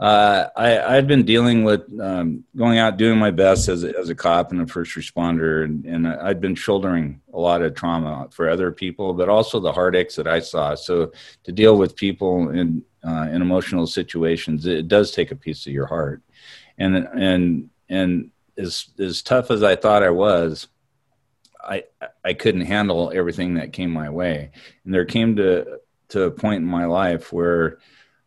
uh, 0.00 0.48
I, 0.56 0.96
I'd 0.96 1.06
been 1.06 1.24
dealing 1.24 1.64
with 1.64 1.82
um, 2.00 2.44
going 2.56 2.78
out 2.78 2.96
doing 2.96 3.18
my 3.18 3.30
best 3.30 3.68
as 3.68 3.84
a, 3.84 3.96
as 3.98 4.08
a 4.08 4.14
cop 4.14 4.50
and 4.50 4.60
a 4.60 4.66
first 4.66 4.96
responder, 4.96 5.64
and, 5.64 5.84
and 5.84 6.08
I'd 6.08 6.40
been 6.40 6.54
shouldering 6.54 7.20
a 7.32 7.38
lot 7.38 7.62
of 7.62 7.74
trauma 7.74 8.28
for 8.30 8.48
other 8.48 8.72
people, 8.72 9.14
but 9.14 9.28
also 9.28 9.60
the 9.60 9.72
heartaches 9.72 10.16
that 10.16 10.26
I 10.26 10.40
saw. 10.40 10.74
So 10.74 11.12
to 11.44 11.52
deal 11.52 11.76
with 11.76 11.96
people 11.96 12.50
in 12.50 12.84
uh, 13.04 13.28
in 13.30 13.42
emotional 13.42 13.86
situations, 13.86 14.66
it 14.66 14.88
does 14.88 15.10
take 15.10 15.30
a 15.30 15.36
piece 15.36 15.66
of 15.66 15.72
your 15.72 15.86
heart, 15.86 16.22
and 16.78 16.96
and 16.96 17.70
and 17.88 18.30
as 18.56 18.88
as 18.98 19.22
tough 19.22 19.50
as 19.50 19.62
I 19.62 19.76
thought 19.76 20.02
I 20.02 20.10
was, 20.10 20.68
I 21.62 21.84
I 22.24 22.34
couldn't 22.34 22.62
handle 22.62 23.12
everything 23.14 23.54
that 23.54 23.72
came 23.72 23.90
my 23.90 24.10
way, 24.10 24.50
and 24.84 24.94
there 24.94 25.04
came 25.04 25.36
to 25.36 25.80
to 26.08 26.24
a 26.24 26.30
point 26.30 26.62
in 26.62 26.66
my 26.66 26.86
life 26.86 27.32
where 27.32 27.78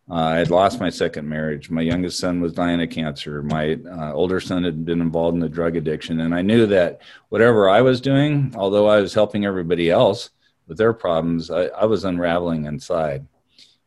uh, 0.09 0.13
I 0.13 0.35
had 0.35 0.51
lost 0.51 0.79
my 0.79 0.89
second 0.89 1.27
marriage. 1.27 1.71
My 1.71 1.81
youngest 1.81 2.19
son 2.19 2.39
was 2.39 2.53
dying 2.53 2.81
of 2.81 2.91
cancer. 2.91 3.41
My 3.41 3.79
uh, 3.89 4.13
older 4.13 4.39
son 4.39 4.63
had 4.63 4.85
been 4.85 5.01
involved 5.01 5.33
in 5.33 5.39
the 5.39 5.49
drug 5.49 5.75
addiction. 5.75 6.19
And 6.19 6.35
I 6.35 6.43
knew 6.43 6.67
that 6.67 7.01
whatever 7.29 7.69
I 7.69 7.81
was 7.81 8.01
doing, 8.01 8.53
although 8.55 8.87
I 8.87 9.01
was 9.01 9.15
helping 9.15 9.45
everybody 9.45 9.89
else 9.89 10.29
with 10.67 10.77
their 10.77 10.93
problems, 10.93 11.49
I, 11.49 11.65
I 11.67 11.85
was 11.85 12.05
unraveling 12.05 12.65
inside. 12.65 13.25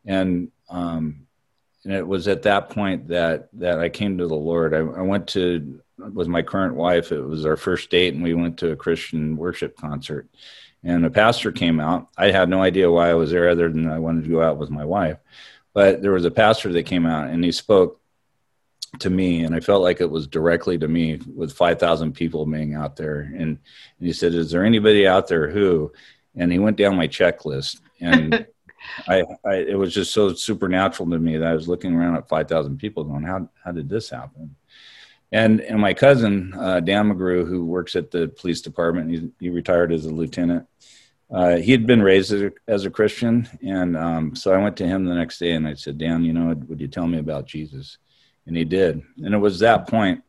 And, 0.07 0.51
um, 0.69 1.27
and 1.85 1.93
it 1.93 2.07
was 2.07 2.27
at 2.27 2.43
that 2.43 2.71
point 2.71 3.09
that, 3.09 3.49
that 3.53 3.79
I 3.79 3.89
came 3.89 4.19
to 4.19 4.27
the 4.27 4.35
Lord. 4.35 4.75
I, 4.75 4.79
I 4.79 5.03
went 5.03 5.29
to, 5.29 5.81
with 5.99 6.27
my 6.27 6.43
current 6.43 6.75
wife, 6.75 7.13
it 7.13 7.21
was 7.21 7.47
our 7.47 7.57
first 7.57 7.91
date, 7.91 8.15
and 8.15 8.25
we 8.25 8.35
went 8.35 8.59
to 8.59 8.73
a 8.73 8.77
Christian 8.77 9.37
worship 9.37 9.77
concert. 9.77 10.29
And 10.83 11.07
a 11.07 11.11
pastor 11.11 11.53
came 11.53 11.79
out. 11.79 12.09
I 12.17 12.33
had 12.33 12.49
no 12.49 12.63
idea 12.63 12.91
why 12.91 13.11
I 13.11 13.15
was 13.15 13.31
there 13.31 13.49
other 13.49 13.69
than 13.69 13.89
I 13.89 13.99
wanted 14.01 14.25
to 14.25 14.31
go 14.31 14.43
out 14.43 14.59
with 14.59 14.71
my 14.71 14.85
wife 14.85 15.19
but 15.79 16.03
there 16.03 16.11
was 16.11 16.25
a 16.25 16.31
pastor 16.45 16.73
that 16.73 16.87
came 16.87 17.07
out 17.07 17.29
and 17.29 17.45
he 17.45 17.53
spoke 17.53 18.01
to 18.99 19.11
me 19.11 19.45
and 19.45 19.55
i 19.55 19.61
felt 19.61 19.81
like 19.81 20.01
it 20.01 20.11
was 20.11 20.27
directly 20.27 20.77
to 20.77 20.89
me 20.89 21.21
with 21.37 21.53
5000 21.53 22.15
people 22.15 22.45
being 22.45 22.75
out 22.75 22.97
there. 22.97 23.21
And, 23.21 23.43
and, 23.43 23.59
he 24.01 24.13
said 24.13 24.35
is 24.35 24.51
there 24.51 24.65
anybody 24.65 25.07
out 25.07 25.29
there 25.29 25.49
who 25.49 25.93
and 26.35 26.51
he 26.51 26.59
went 26.59 26.79
down 26.79 26.97
my 26.97 27.07
checklist. 27.07 27.81
And 28.01 28.45
I, 29.09 29.23
I, 29.45 29.55
it 29.55 29.79
was 29.79 29.95
just 29.95 30.13
so 30.13 30.35
supernatural 30.35 31.09
to 31.11 31.19
me 31.21 31.37
that 31.37 31.47
i 31.47 31.55
was 31.55 31.69
looking 31.69 31.95
around 31.95 32.17
at 32.17 32.29
5000 32.29 32.77
people 32.77 33.05
going 33.05 33.23
how, 33.23 33.49
how 33.65 33.71
did 33.71 33.89
this 33.89 34.11
happen? 34.11 34.57
And 35.31 35.61
and 35.61 35.79
my 35.79 35.95
cousin 35.95 36.55
uh, 36.59 36.81
dan 36.81 37.09
mcgrew 37.09 37.47
who 37.47 37.65
works 37.65 37.95
at 37.95 38.11
the 38.11 38.27
police 38.27 38.63
department 38.63 39.13
he, 39.13 39.31
he 39.39 39.51
retired 39.51 39.93
as 39.93 40.07
a 40.07 40.11
lieutenant 40.11 40.67
uh, 41.31 41.57
he 41.57 41.73
had 41.73 41.87
been 41.87 42.03
raised 42.03 42.33
as 42.33 42.43
a, 42.43 42.53
as 42.67 42.85
a 42.87 42.91
Christian, 42.91 43.49
and 43.63 43.97
um, 43.97 44.35
so 44.35 44.53
I 44.53 44.63
went 44.63 44.77
to 44.79 44.87
him 44.87 45.05
the 45.05 45.15
next 45.15 45.39
day 45.39 45.53
and 45.53 45.69
I 45.69 45.75
said, 45.75 45.99
"Dan, 45.99 46.25
you 46.25 46.33
know, 46.33 46.55
would 46.69 46.81
you 46.81 46.89
tell 46.89 47.07
me 47.07 47.19
about 47.19 47.47
Jesus?" 47.47 47.99
And 48.47 48.57
he 48.57 48.65
did, 48.65 49.03
and 49.19 49.35
it 49.35 49.39
was 49.39 49.59
that 49.59 49.89
point 49.89 50.23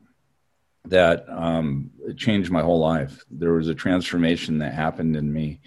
that 0.86 1.26
um, 1.30 1.92
it 2.06 2.18
changed 2.18 2.52
my 2.52 2.62
whole 2.62 2.80
life. 2.80 3.24
There 3.32 3.54
was 3.54 3.70
a 3.70 3.76
transformation 3.76 4.60
that 4.60 4.74
happened 4.74 5.16
in 5.16 5.32
me 5.32 5.62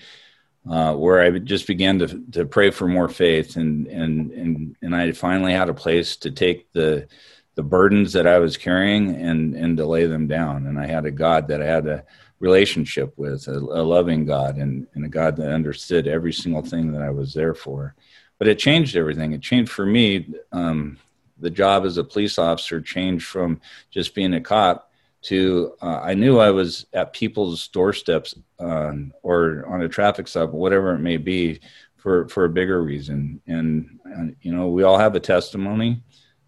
uh, 0.68 0.94
where 0.94 1.20
I 1.20 1.38
just 1.38 1.66
began 1.66 1.98
to 2.00 2.22
to 2.32 2.44
pray 2.44 2.70
for 2.70 2.86
more 2.86 3.08
faith, 3.08 3.56
and 3.56 3.86
and 3.86 4.30
and 4.32 4.76
and 4.82 4.94
I 4.94 5.12
finally 5.12 5.52
had 5.52 5.68
a 5.68 5.74
place 5.74 6.16
to 6.18 6.30
take 6.30 6.70
the 6.72 7.08
the 7.54 7.62
burdens 7.62 8.12
that 8.12 8.26
I 8.26 8.38
was 8.38 8.56
carrying 8.56 9.16
and 9.16 9.54
and 9.54 9.76
to 9.78 9.86
lay 9.86 10.06
them 10.06 10.26
down, 10.26 10.66
and 10.66 10.78
I 10.78 10.86
had 10.86 11.06
a 11.06 11.10
God 11.10 11.48
that 11.48 11.62
I 11.62 11.66
had 11.66 11.84
to 11.84 12.04
relationship 12.42 13.14
with, 13.16 13.46
a, 13.46 13.52
a 13.52 13.82
loving 13.82 14.26
God 14.26 14.56
and, 14.56 14.88
and, 14.94 15.04
a 15.04 15.08
God 15.08 15.36
that 15.36 15.54
understood 15.54 16.08
every 16.08 16.32
single 16.32 16.60
thing 16.60 16.90
that 16.90 17.00
I 17.00 17.08
was 17.08 17.32
there 17.32 17.54
for. 17.54 17.94
But 18.38 18.48
it 18.48 18.58
changed 18.58 18.96
everything. 18.96 19.32
It 19.32 19.42
changed 19.42 19.70
for 19.70 19.86
me. 19.86 20.34
Um, 20.50 20.98
the 21.38 21.50
job 21.50 21.84
as 21.84 21.98
a 21.98 22.04
police 22.04 22.38
officer 22.38 22.80
changed 22.80 23.26
from 23.26 23.60
just 23.92 24.12
being 24.16 24.34
a 24.34 24.40
cop 24.40 24.90
to 25.22 25.74
uh, 25.80 26.00
I 26.02 26.14
knew 26.14 26.40
I 26.40 26.50
was 26.50 26.84
at 26.92 27.12
people's 27.12 27.68
doorsteps 27.68 28.34
um, 28.58 29.12
or 29.22 29.64
on 29.68 29.82
a 29.82 29.88
traffic 29.88 30.26
stop, 30.26 30.50
whatever 30.50 30.94
it 30.94 30.98
may 30.98 31.18
be, 31.18 31.60
for 31.96 32.26
for 32.28 32.44
a 32.44 32.48
bigger 32.48 32.82
reason. 32.82 33.40
And, 33.46 34.00
and 34.04 34.34
you 34.42 34.52
know, 34.52 34.66
we 34.66 34.82
all 34.82 34.98
have 34.98 35.14
a 35.14 35.20
testimony. 35.20 36.02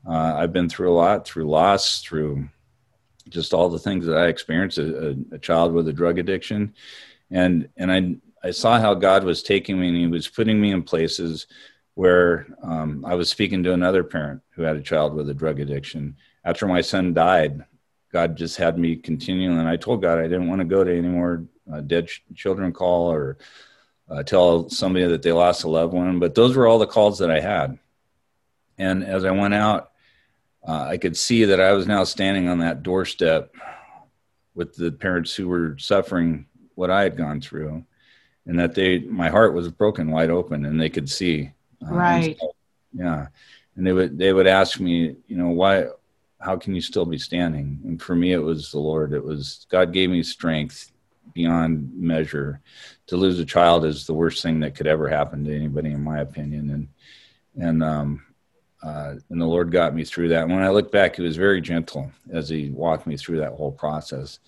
Uh, 0.04 0.34
I've 0.34 0.52
been 0.52 0.68
through 0.68 0.92
a 0.92 0.98
lot, 0.98 1.24
through 1.24 1.48
loss, 1.48 2.02
through 2.02 2.48
just 3.28 3.54
all 3.54 3.68
the 3.68 3.78
things 3.78 4.06
that 4.06 4.16
I 4.16 4.26
experienced, 4.26 4.78
a, 4.78 5.16
a, 5.32 5.38
child 5.38 5.72
with 5.72 5.88
a 5.88 5.92
drug 5.92 6.18
addiction, 6.18 6.74
and 7.30 7.68
and 7.76 7.92
I 7.92 8.46
I 8.46 8.50
saw 8.50 8.78
how 8.78 8.94
God 8.94 9.24
was 9.24 9.42
taking 9.42 9.80
me 9.80 9.88
and 9.88 9.96
He 9.96 10.06
was 10.06 10.28
putting 10.28 10.60
me 10.60 10.72
in 10.72 10.82
places 10.82 11.46
where 11.94 12.46
um, 12.62 13.04
I 13.06 13.14
was 13.14 13.30
speaking 13.30 13.62
to 13.62 13.72
another 13.72 14.04
parent 14.04 14.42
who 14.50 14.62
had 14.62 14.76
a 14.76 14.82
child 14.82 15.14
with 15.14 15.30
a 15.30 15.34
drug 15.34 15.60
addiction. 15.60 16.16
After 16.44 16.66
my 16.66 16.80
son 16.80 17.14
died, 17.14 17.64
God 18.12 18.36
just 18.36 18.56
had 18.56 18.78
me 18.78 18.96
continue, 18.96 19.52
and 19.52 19.68
I 19.68 19.76
told 19.76 20.02
God 20.02 20.18
I 20.18 20.24
didn't 20.24 20.48
want 20.48 20.60
to 20.60 20.66
go 20.66 20.84
to 20.84 20.96
any 20.96 21.08
more 21.08 21.44
uh, 21.72 21.80
dead 21.80 22.08
ch- 22.08 22.22
children 22.34 22.72
call 22.72 23.10
or 23.10 23.38
uh, 24.08 24.22
tell 24.22 24.68
somebody 24.68 25.06
that 25.06 25.22
they 25.22 25.32
lost 25.32 25.64
a 25.64 25.68
loved 25.68 25.94
one. 25.94 26.18
But 26.18 26.34
those 26.34 26.56
were 26.56 26.66
all 26.66 26.78
the 26.78 26.86
calls 26.86 27.18
that 27.18 27.30
I 27.30 27.40
had. 27.40 27.78
And 28.78 29.04
as 29.04 29.24
I 29.24 29.30
went 29.30 29.54
out 29.54 29.92
uh, 30.66 30.86
I 30.88 30.96
could 30.96 31.16
see 31.16 31.44
that 31.44 31.60
I 31.60 31.72
was 31.72 31.86
now 31.86 32.04
standing 32.04 32.48
on 32.48 32.58
that 32.58 32.82
doorstep 32.82 33.54
with 34.54 34.74
the 34.74 34.90
parents 34.92 35.34
who 35.34 35.48
were 35.48 35.76
suffering 35.78 36.46
what 36.74 36.90
I 36.90 37.02
had 37.02 37.16
gone 37.16 37.40
through, 37.40 37.84
and 38.46 38.58
that 38.58 38.74
they 38.74 39.00
my 39.00 39.28
heart 39.28 39.54
was 39.54 39.68
broken 39.68 40.10
wide 40.10 40.30
open, 40.30 40.64
and 40.64 40.80
they 40.80 40.90
could 40.90 41.10
see. 41.10 41.52
Uh, 41.86 41.94
right. 41.94 42.36
So, 42.40 42.54
yeah, 42.92 43.26
and 43.76 43.86
they 43.86 43.92
would 43.92 44.18
they 44.18 44.32
would 44.32 44.46
ask 44.46 44.80
me, 44.80 45.16
you 45.26 45.36
know, 45.36 45.48
why, 45.48 45.86
how 46.40 46.56
can 46.56 46.74
you 46.74 46.80
still 46.80 47.04
be 47.04 47.18
standing? 47.18 47.80
And 47.84 48.00
for 48.00 48.14
me, 48.14 48.32
it 48.32 48.38
was 48.38 48.70
the 48.70 48.78
Lord. 48.78 49.12
It 49.12 49.24
was 49.24 49.66
God 49.68 49.92
gave 49.92 50.10
me 50.10 50.22
strength 50.22 50.92
beyond 51.34 51.92
measure. 51.94 52.60
To 53.08 53.16
lose 53.16 53.38
a 53.38 53.44
child 53.44 53.84
is 53.84 54.06
the 54.06 54.14
worst 54.14 54.42
thing 54.42 54.60
that 54.60 54.74
could 54.74 54.86
ever 54.86 55.08
happen 55.08 55.44
to 55.44 55.54
anybody, 55.54 55.90
in 55.90 56.02
my 56.02 56.20
opinion, 56.20 56.70
and 56.70 56.88
and 57.56 57.82
um, 57.82 58.22
uh, 58.84 59.14
and 59.30 59.40
the 59.40 59.46
Lord 59.46 59.72
got 59.72 59.94
me 59.94 60.04
through 60.04 60.28
that. 60.28 60.42
And 60.42 60.52
when 60.52 60.62
I 60.62 60.68
look 60.68 60.92
back, 60.92 61.16
He 61.16 61.22
was 61.22 61.36
very 61.36 61.60
gentle 61.60 62.12
as 62.30 62.48
He 62.48 62.70
walked 62.70 63.06
me 63.06 63.16
through 63.16 63.38
that 63.38 63.52
whole 63.52 63.72
process. 63.72 64.40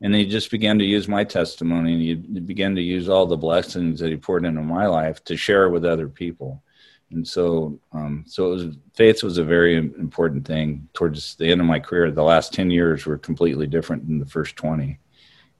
And 0.00 0.14
He 0.14 0.26
just 0.26 0.50
began 0.50 0.78
to 0.78 0.84
use 0.84 1.08
my 1.08 1.24
testimony 1.24 1.92
and 1.92 2.02
He 2.02 2.14
began 2.14 2.74
to 2.76 2.82
use 2.82 3.08
all 3.08 3.26
the 3.26 3.36
blessings 3.36 3.98
that 4.00 4.10
He 4.10 4.16
poured 4.16 4.44
into 4.44 4.62
my 4.62 4.86
life 4.86 5.24
to 5.24 5.36
share 5.36 5.68
with 5.70 5.84
other 5.84 6.08
people. 6.08 6.62
And 7.10 7.26
so, 7.26 7.80
um, 7.92 8.24
so 8.28 8.52
it 8.52 8.54
was 8.54 8.76
faith 8.94 9.24
was 9.24 9.38
a 9.38 9.44
very 9.44 9.76
important 9.76 10.46
thing 10.46 10.88
towards 10.94 11.34
the 11.34 11.50
end 11.50 11.60
of 11.60 11.66
my 11.66 11.80
career. 11.80 12.12
The 12.12 12.22
last 12.22 12.54
10 12.54 12.70
years 12.70 13.04
were 13.04 13.18
completely 13.18 13.66
different 13.66 14.06
than 14.06 14.20
the 14.20 14.26
first 14.26 14.54
20. 14.54 14.98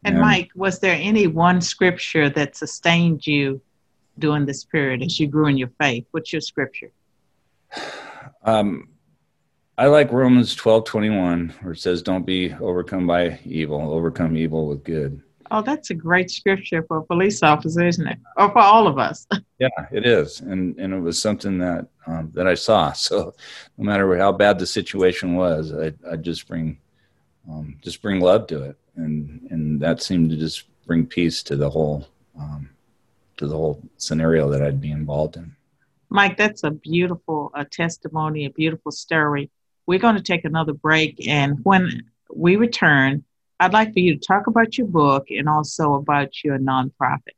And, 0.05 0.15
and 0.15 0.21
Mike, 0.21 0.51
was 0.55 0.79
there 0.79 0.95
any 0.95 1.27
one 1.27 1.61
scripture 1.61 2.31
that 2.31 2.57
sustained 2.57 3.27
you 3.27 3.61
during 4.21 4.47
this 4.47 4.63
period 4.63 5.03
as 5.03 5.19
you 5.19 5.27
grew 5.27 5.47
in 5.47 5.59
your 5.59 5.73
faith? 5.81 6.07
What's 6.13 6.33
your 6.33 6.41
scripture? 6.41 6.93
Um, 8.43 8.89
I 9.77 9.87
like 9.87 10.13
Romans 10.13 10.55
twelve 10.55 10.85
twenty 10.85 11.11
one, 11.11 11.55
where 11.63 11.73
it 11.73 11.79
says, 11.79 12.03
"Don't 12.03 12.27
be 12.27 12.53
overcome 12.55 13.07
by 13.07 13.39
evil; 13.45 13.81
overcome 13.93 14.37
evil 14.37 14.67
with 14.67 14.85
good." 14.85 15.23
Oh, 15.53 15.63
that's 15.63 15.91
a 15.91 15.95
great 15.95 16.31
scripture 16.31 16.85
for 16.85 16.99
a 16.99 17.03
police 17.03 17.43
officer, 17.43 17.85
isn't 17.85 18.07
it? 18.07 18.19
Or 18.37 18.51
for 18.53 18.61
all 18.61 18.87
of 18.87 18.99
us. 18.99 19.27
yeah, 19.59 19.69
it 19.91 20.07
is, 20.07 20.41
and 20.41 20.79
and 20.79 20.93
it 20.93 21.01
was 21.01 21.21
something 21.21 21.59
that 21.59 21.89
um, 22.07 22.31
that 22.35 22.47
I 22.47 22.55
saw. 22.55 22.93
So, 22.97 23.35
no 23.79 23.85
matter 23.85 24.17
how 24.17 24.33
bad 24.33 24.59
the 24.59 24.67
situation 24.67 25.35
was, 25.35 25.73
I 25.73 25.93
I 26.11 26.17
just 26.17 26.47
bring 26.47 26.79
um, 27.51 27.79
just 27.83 28.03
bring 28.03 28.21
love 28.21 28.47
to 28.49 28.63
it, 28.65 28.77
and 28.97 29.47
and 29.51 29.81
that 29.81 30.03
seemed 30.03 30.31
to 30.31 30.37
just 30.37 30.65
bring 30.87 31.07
peace 31.07 31.43
to 31.45 31.57
the 31.57 31.71
whole 31.71 32.07
um, 32.39 32.71
to 33.39 33.47
the 33.47 33.57
whole 33.57 33.83
scenario 33.97 34.51
that 34.51 34.63
I'd 34.63 34.81
be 34.81 34.93
involved 34.93 35.37
in. 35.37 35.57
Mike, 36.11 36.37
that's 36.37 36.65
a 36.65 36.73
beautiful 36.73 37.53
testimony, 37.71 38.45
a 38.45 38.51
beautiful 38.51 38.91
story. 38.91 39.49
We're 39.87 40.01
going 40.01 40.17
to 40.17 40.23
take 40.23 40.45
another 40.45 40.73
break, 40.73 41.27
and 41.29 41.59
when 41.63 42.03
we 42.35 42.57
return, 42.57 43.25
I'd 43.61 43.73
like 43.73 43.93
for 43.93 44.01
you 44.01 44.19
to 44.19 44.21
talk 44.21 44.47
about 44.49 44.77
your 44.77 44.89
book 44.89 45.27
and 45.31 45.49
also 45.49 45.95
about 45.95 46.43
your 46.43 46.59
nonprofit. 46.59 47.37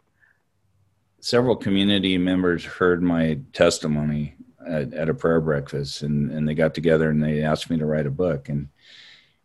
several 1.19 1.55
community 1.55 2.17
members 2.17 2.63
heard 2.63 3.01
my 3.01 3.39
testimony 3.53 4.35
at, 4.67 4.93
at, 4.93 5.09
a 5.09 5.13
prayer 5.13 5.41
breakfast, 5.41 6.03
and, 6.03 6.31
and 6.31 6.47
they 6.47 6.53
got 6.53 6.73
together 6.73 7.09
and 7.09 7.23
they 7.23 7.41
asked 7.41 7.69
me 7.69 7.77
to 7.77 7.85
write 7.85 8.05
a 8.05 8.11
book. 8.11 8.49
And 8.49 8.69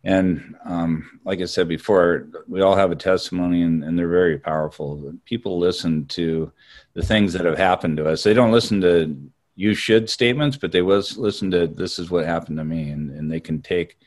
and 0.07 0.55
um, 0.63 1.19
like 1.25 1.41
I 1.41 1.45
said 1.45 1.67
before, 1.67 2.27
we 2.47 2.61
all 2.61 2.77
have 2.77 2.91
a 2.91 2.95
testimony, 2.95 3.61
and, 3.61 3.83
and 3.83 3.99
they're 3.99 4.07
very 4.07 4.39
powerful. 4.39 5.13
People 5.25 5.59
listen 5.59 6.05
to 6.05 6.49
the 6.93 7.03
things 7.03 7.33
that 7.33 7.43
have 7.43 7.57
happened 7.57 7.97
to 7.97 8.07
us. 8.07 8.23
They 8.23 8.33
don't 8.33 8.53
listen 8.53 8.79
to 8.81 9.29
you 9.57 9.73
should 9.73 10.09
statements, 10.09 10.55
but 10.55 10.71
they 10.71 10.81
was 10.81 11.17
listen 11.17 11.51
to 11.51 11.67
this 11.67 11.99
is 11.99 12.09
what 12.09 12.23
happened 12.23 12.57
to 12.57 12.63
me, 12.63 12.89
and, 12.89 13.11
and 13.11 13.29
they 13.29 13.41
can 13.41 13.61
take 13.61 13.97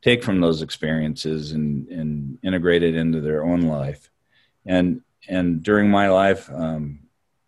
take 0.00 0.24
from 0.24 0.40
those 0.40 0.62
experiences 0.62 1.52
and 1.52 1.88
and 1.88 2.38
integrate 2.42 2.82
it 2.82 2.94
into 2.94 3.20
their 3.20 3.44
own 3.44 3.60
life. 3.60 4.10
And 4.64 5.02
and 5.28 5.62
during 5.62 5.90
my 5.90 6.08
life, 6.08 6.50
um, 6.54 7.00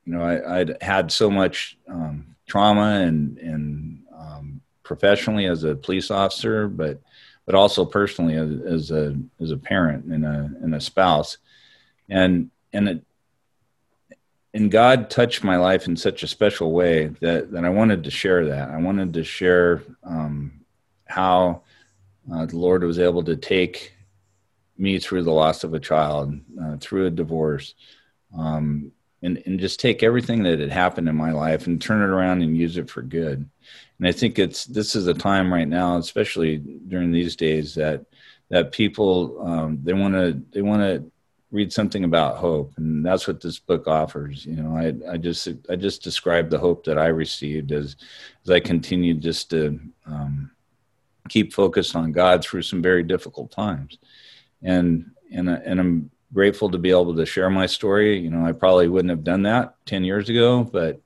you 0.04 0.12
know, 0.12 0.22
I, 0.22 0.58
would 0.58 0.76
had 0.82 1.10
so 1.10 1.30
much 1.30 1.78
um, 1.88 2.36
trauma 2.46 3.00
and 3.06 3.38
and 3.38 4.02
um, 4.14 4.60
professionally 4.82 5.46
as 5.46 5.64
a 5.64 5.74
police 5.74 6.10
officer, 6.10 6.68
but 6.68 7.00
but 7.46 7.54
also 7.54 7.84
personally 7.84 8.34
as, 8.34 8.60
as 8.60 8.90
a 8.90 9.16
as 9.40 9.50
a 9.50 9.56
parent 9.56 10.04
and 10.06 10.24
a 10.24 10.50
and 10.60 10.74
a 10.74 10.80
spouse, 10.80 11.38
and 12.08 12.50
and 12.72 12.88
it 12.88 13.02
and 14.56 14.70
God 14.70 15.10
touched 15.10 15.44
my 15.44 15.56
life 15.56 15.86
in 15.86 15.96
such 15.96 16.22
a 16.22 16.28
special 16.28 16.72
way 16.72 17.08
that, 17.20 17.52
that 17.52 17.66
I 17.66 17.68
wanted 17.68 18.04
to 18.04 18.10
share 18.10 18.46
that. 18.46 18.70
I 18.70 18.78
wanted 18.78 19.12
to 19.12 19.22
share 19.22 19.82
um, 20.02 20.64
how 21.04 21.60
uh, 22.32 22.46
the 22.46 22.56
Lord 22.56 22.82
was 22.82 22.98
able 22.98 23.22
to 23.24 23.36
take 23.36 23.92
me 24.78 24.98
through 24.98 25.24
the 25.24 25.32
loss 25.32 25.62
of 25.62 25.74
a 25.74 25.78
child, 25.78 26.40
uh, 26.62 26.78
through 26.80 27.04
a 27.04 27.10
divorce, 27.10 27.74
um, 28.36 28.92
and, 29.22 29.42
and 29.46 29.58
just 29.58 29.80
take 29.80 30.02
everything 30.02 30.42
that 30.42 30.60
had 30.60 30.70
happened 30.70 31.08
in 31.08 31.16
my 31.16 31.32
life 31.32 31.66
and 31.66 31.80
turn 31.80 32.02
it 32.02 32.12
around 32.12 32.42
and 32.42 32.56
use 32.56 32.76
it 32.76 32.90
for 32.90 33.02
good. 33.02 33.48
And 33.98 34.06
I 34.06 34.12
think 34.12 34.38
it's 34.38 34.66
this 34.66 34.94
is 34.94 35.06
a 35.06 35.14
time 35.14 35.52
right 35.52 35.68
now, 35.68 35.96
especially 35.96 36.58
during 36.58 37.12
these 37.12 37.36
days, 37.36 37.74
that 37.74 38.04
that 38.50 38.72
people 38.72 39.40
um, 39.42 39.78
they 39.82 39.94
want 39.94 40.14
to 40.14 40.40
they 40.52 40.62
want 40.62 40.82
to 40.82 41.10
read 41.50 41.72
something 41.72 42.04
about 42.04 42.36
hope. 42.36 42.74
And 42.76 43.04
that's 43.04 43.26
what 43.26 43.40
this 43.40 43.58
book 43.58 43.86
offers 43.86 44.44
you 44.44 44.56
know. 44.56 44.76
I 44.76 45.12
i 45.12 45.16
just 45.16 45.48
i 45.70 45.76
just 45.76 46.02
described 46.02 46.50
the 46.50 46.58
hope 46.58 46.84
that 46.84 46.98
i 46.98 47.06
received 47.06 47.72
as 47.72 47.96
as 48.44 48.50
i 48.50 48.60
continued 48.60 49.22
just 49.22 49.50
to 49.50 49.80
um, 50.04 50.50
keep 51.28 51.52
focused 51.52 51.96
on 51.96 52.12
god 52.12 52.44
through 52.44 52.62
some 52.62 52.82
very 52.82 53.02
difficult 53.02 53.50
times. 53.50 53.98
And 54.62 55.10
and 55.32 55.48
and 55.48 55.80
i'm 55.80 56.10
grateful 56.32 56.70
to 56.70 56.78
be 56.78 56.90
able 56.90 57.14
to 57.14 57.26
share 57.26 57.50
my 57.50 57.66
story 57.66 58.18
you 58.18 58.30
know 58.30 58.44
i 58.44 58.52
probably 58.52 58.88
wouldn't 58.88 59.10
have 59.10 59.24
done 59.24 59.42
that 59.42 59.74
10 59.86 60.04
years 60.04 60.28
ago 60.28 60.64
but 60.64 61.00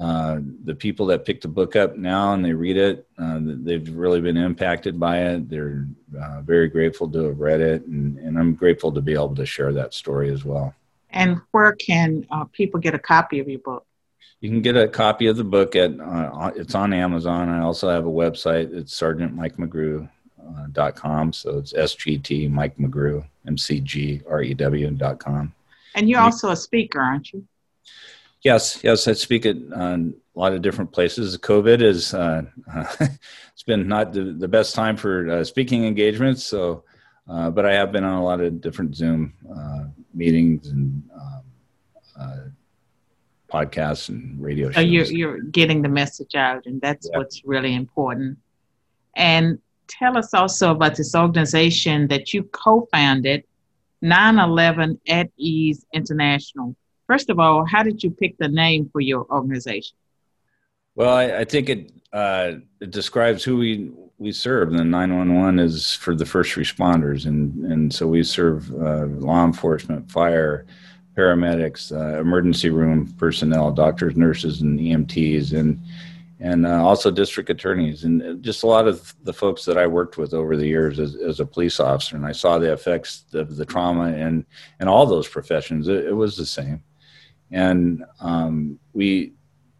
uh, 0.00 0.40
the 0.64 0.74
people 0.74 1.04
that 1.06 1.26
pick 1.26 1.42
the 1.42 1.48
book 1.48 1.76
up 1.76 1.96
now 1.96 2.32
and 2.32 2.42
they 2.42 2.54
read 2.54 2.78
it, 2.78 3.06
uh, 3.18 3.38
they've 3.42 3.94
really 3.94 4.20
been 4.20 4.36
impacted 4.36 4.98
by 4.98 5.18
it. 5.18 5.50
They're 5.50 5.86
uh, 6.18 6.40
very 6.40 6.68
grateful 6.68 7.06
to 7.10 7.24
have 7.24 7.38
read 7.38 7.60
it, 7.60 7.84
and, 7.84 8.16
and, 8.18 8.38
I'm 8.38 8.54
grateful 8.54 8.90
to 8.92 9.02
be 9.02 9.12
able 9.12 9.34
to 9.34 9.44
share 9.44 9.74
that 9.74 9.92
story 9.92 10.32
as 10.32 10.42
well. 10.42 10.74
And 11.10 11.42
where 11.50 11.72
can 11.72 12.26
uh, 12.30 12.44
people 12.44 12.80
get 12.80 12.94
a 12.94 12.98
copy 12.98 13.40
of 13.40 13.48
your 13.48 13.58
book? 13.58 13.84
You 14.40 14.48
can 14.48 14.62
get 14.62 14.74
a 14.74 14.88
copy 14.88 15.26
of 15.26 15.36
the 15.36 15.44
book 15.44 15.76
at 15.76 16.00
uh, 16.00 16.50
it's 16.56 16.74
on 16.74 16.94
Amazon. 16.94 17.50
I 17.50 17.60
also 17.60 17.90
have 17.90 18.06
a 18.06 18.10
website. 18.10 18.72
It's 18.72 18.94
sergeantmikemcgrew.com. 20.70 21.32
So 21.32 21.58
it's 21.58 21.72
SGT 21.72 22.50
Mike 22.50 22.76
McGrew, 22.78 23.24
M 23.46 23.58
C 23.58 23.80
G 23.80 24.22
R 24.28 24.42
E 24.42 24.54
W 24.54 24.90
dot 24.90 25.18
com. 25.18 25.52
And 25.94 26.08
you're 26.08 26.20
also 26.20 26.50
a 26.50 26.56
speaker, 26.56 27.00
aren't 27.00 27.32
you? 27.32 27.44
Yes, 28.42 28.82
yes, 28.82 29.06
I 29.06 29.12
speak 29.12 29.44
at 29.44 29.56
uh, 29.74 29.98
a 29.98 30.38
lot 30.38 30.52
of 30.52 30.62
different 30.62 30.92
places. 30.92 31.36
COVID 31.36 31.82
is 31.82 32.14
uh, 32.14 32.42
it's 33.00 33.62
been 33.66 33.86
not 33.86 34.12
the, 34.12 34.36
the 34.38 34.48
best 34.48 34.74
time 34.74 34.96
for 34.96 35.28
uh, 35.28 35.44
speaking 35.44 35.84
engagements. 35.84 36.44
So, 36.44 36.84
uh, 37.28 37.50
but 37.50 37.66
I 37.66 37.74
have 37.74 37.92
been 37.92 38.04
on 38.04 38.14
a 38.14 38.24
lot 38.24 38.40
of 38.40 38.60
different 38.60 38.94
Zoom 38.94 39.34
uh, 39.54 39.84
meetings 40.14 40.68
and 40.68 41.02
um, 41.14 41.42
uh, 42.18 42.36
podcasts 43.52 44.08
and 44.08 44.40
radio 44.40 44.68
shows. 44.68 44.76
So 44.76 44.80
you're 44.80 45.06
you're 45.06 45.40
getting 45.42 45.82
the 45.82 45.88
message 45.88 46.34
out, 46.34 46.64
and 46.66 46.80
that's 46.80 47.10
what's 47.12 47.44
really 47.44 47.74
important. 47.74 48.38
And 49.16 49.58
tell 49.90 50.16
us 50.16 50.32
also 50.32 50.70
about 50.70 50.96
this 50.96 51.14
organization 51.14 52.08
that 52.08 52.32
you 52.32 52.44
co-founded, 52.44 53.44
9/11 54.02 54.98
at 55.08 55.30
Ease 55.36 55.84
International 55.92 56.74
First 57.10 57.28
of 57.28 57.40
all, 57.40 57.64
how 57.64 57.82
did 57.82 58.04
you 58.04 58.12
pick 58.12 58.38
the 58.38 58.46
name 58.46 58.88
for 58.92 59.00
your 59.00 59.26
organization? 59.32 59.96
Well, 60.94 61.12
I, 61.12 61.38
I 61.38 61.44
think 61.44 61.68
it 61.68 61.90
uh, 62.12 62.52
it 62.80 62.92
describes 62.92 63.42
who 63.42 63.56
we 63.56 63.90
we 64.18 64.30
serve. 64.30 64.70
The 64.70 64.84
nine 64.84 65.16
one 65.16 65.34
one 65.34 65.58
is 65.58 65.92
for 65.92 66.14
the 66.14 66.24
first 66.24 66.54
responders, 66.54 67.26
and 67.26 67.64
and 67.64 67.92
so 67.92 68.06
we 68.06 68.22
serve 68.22 68.72
uh, 68.74 69.06
law 69.06 69.44
enforcement, 69.44 70.08
fire, 70.08 70.66
paramedics, 71.16 71.90
uh, 71.90 72.20
emergency 72.20 72.70
room 72.70 73.12
personnel, 73.18 73.72
doctors, 73.72 74.14
nurses, 74.14 74.60
and 74.60 74.78
EMTs, 74.78 75.52
and 75.52 75.80
and 76.40 76.66
uh, 76.66 76.82
also 76.84 77.10
district 77.10 77.50
attorneys, 77.50 78.04
and 78.04 78.42
just 78.42 78.62
a 78.62 78.66
lot 78.66 78.88
of 78.88 79.14
the 79.24 79.32
folks 79.32 79.64
that 79.66 79.76
I 79.78 79.86
worked 79.86 80.16
with 80.16 80.34
over 80.34 80.56
the 80.56 80.66
years 80.66 80.98
as, 80.98 81.14
as 81.16 81.40
a 81.40 81.46
police 81.46 81.78
officer, 81.78 82.16
and 82.16 82.26
I 82.26 82.32
saw 82.32 82.58
the 82.58 82.72
effects 82.72 83.24
of 83.34 83.56
the 83.56 83.66
trauma 83.66 84.12
and 84.12 84.44
and 84.78 84.88
all 84.88 85.06
those 85.06 85.28
professions. 85.28 85.88
It, 85.88 86.06
it 86.06 86.14
was 86.14 86.36
the 86.36 86.46
same 86.46 86.82
and 87.50 88.04
um, 88.20 88.78
we 88.92 89.32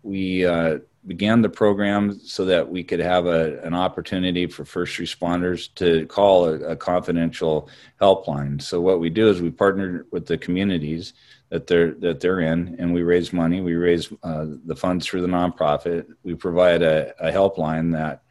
we 0.02 0.44
uh, 0.44 0.78
began 1.06 1.40
the 1.40 1.48
program 1.48 2.18
so 2.18 2.44
that 2.44 2.68
we 2.68 2.84
could 2.84 3.00
have 3.00 3.26
a, 3.26 3.58
an 3.62 3.74
opportunity 3.74 4.46
for 4.46 4.64
first 4.64 4.98
responders 4.98 5.72
to 5.74 6.06
call 6.06 6.44
a, 6.44 6.54
a, 6.60 6.76
confidential 6.76 7.70
helpline. 8.00 8.60
So 8.60 8.80
what 8.80 9.00
we 9.00 9.08
do 9.08 9.28
is 9.28 9.40
we 9.40 9.50
partner 9.50 10.06
with 10.10 10.26
the 10.26 10.36
communities 10.36 11.14
that 11.48 11.66
they're 11.66 11.94
that 11.94 12.20
they're 12.20 12.40
in, 12.40 12.76
and 12.78 12.92
we 12.92 13.02
raise 13.02 13.32
money. 13.32 13.60
We 13.60 13.74
raise 13.74 14.12
uh, 14.22 14.46
the 14.66 14.76
funds 14.76 15.06
through 15.06 15.22
the 15.22 15.26
nonprofit. 15.26 16.06
We 16.22 16.34
provide 16.34 16.82
a, 16.82 17.14
a 17.18 17.32
helpline 17.32 17.92
that 17.92 18.22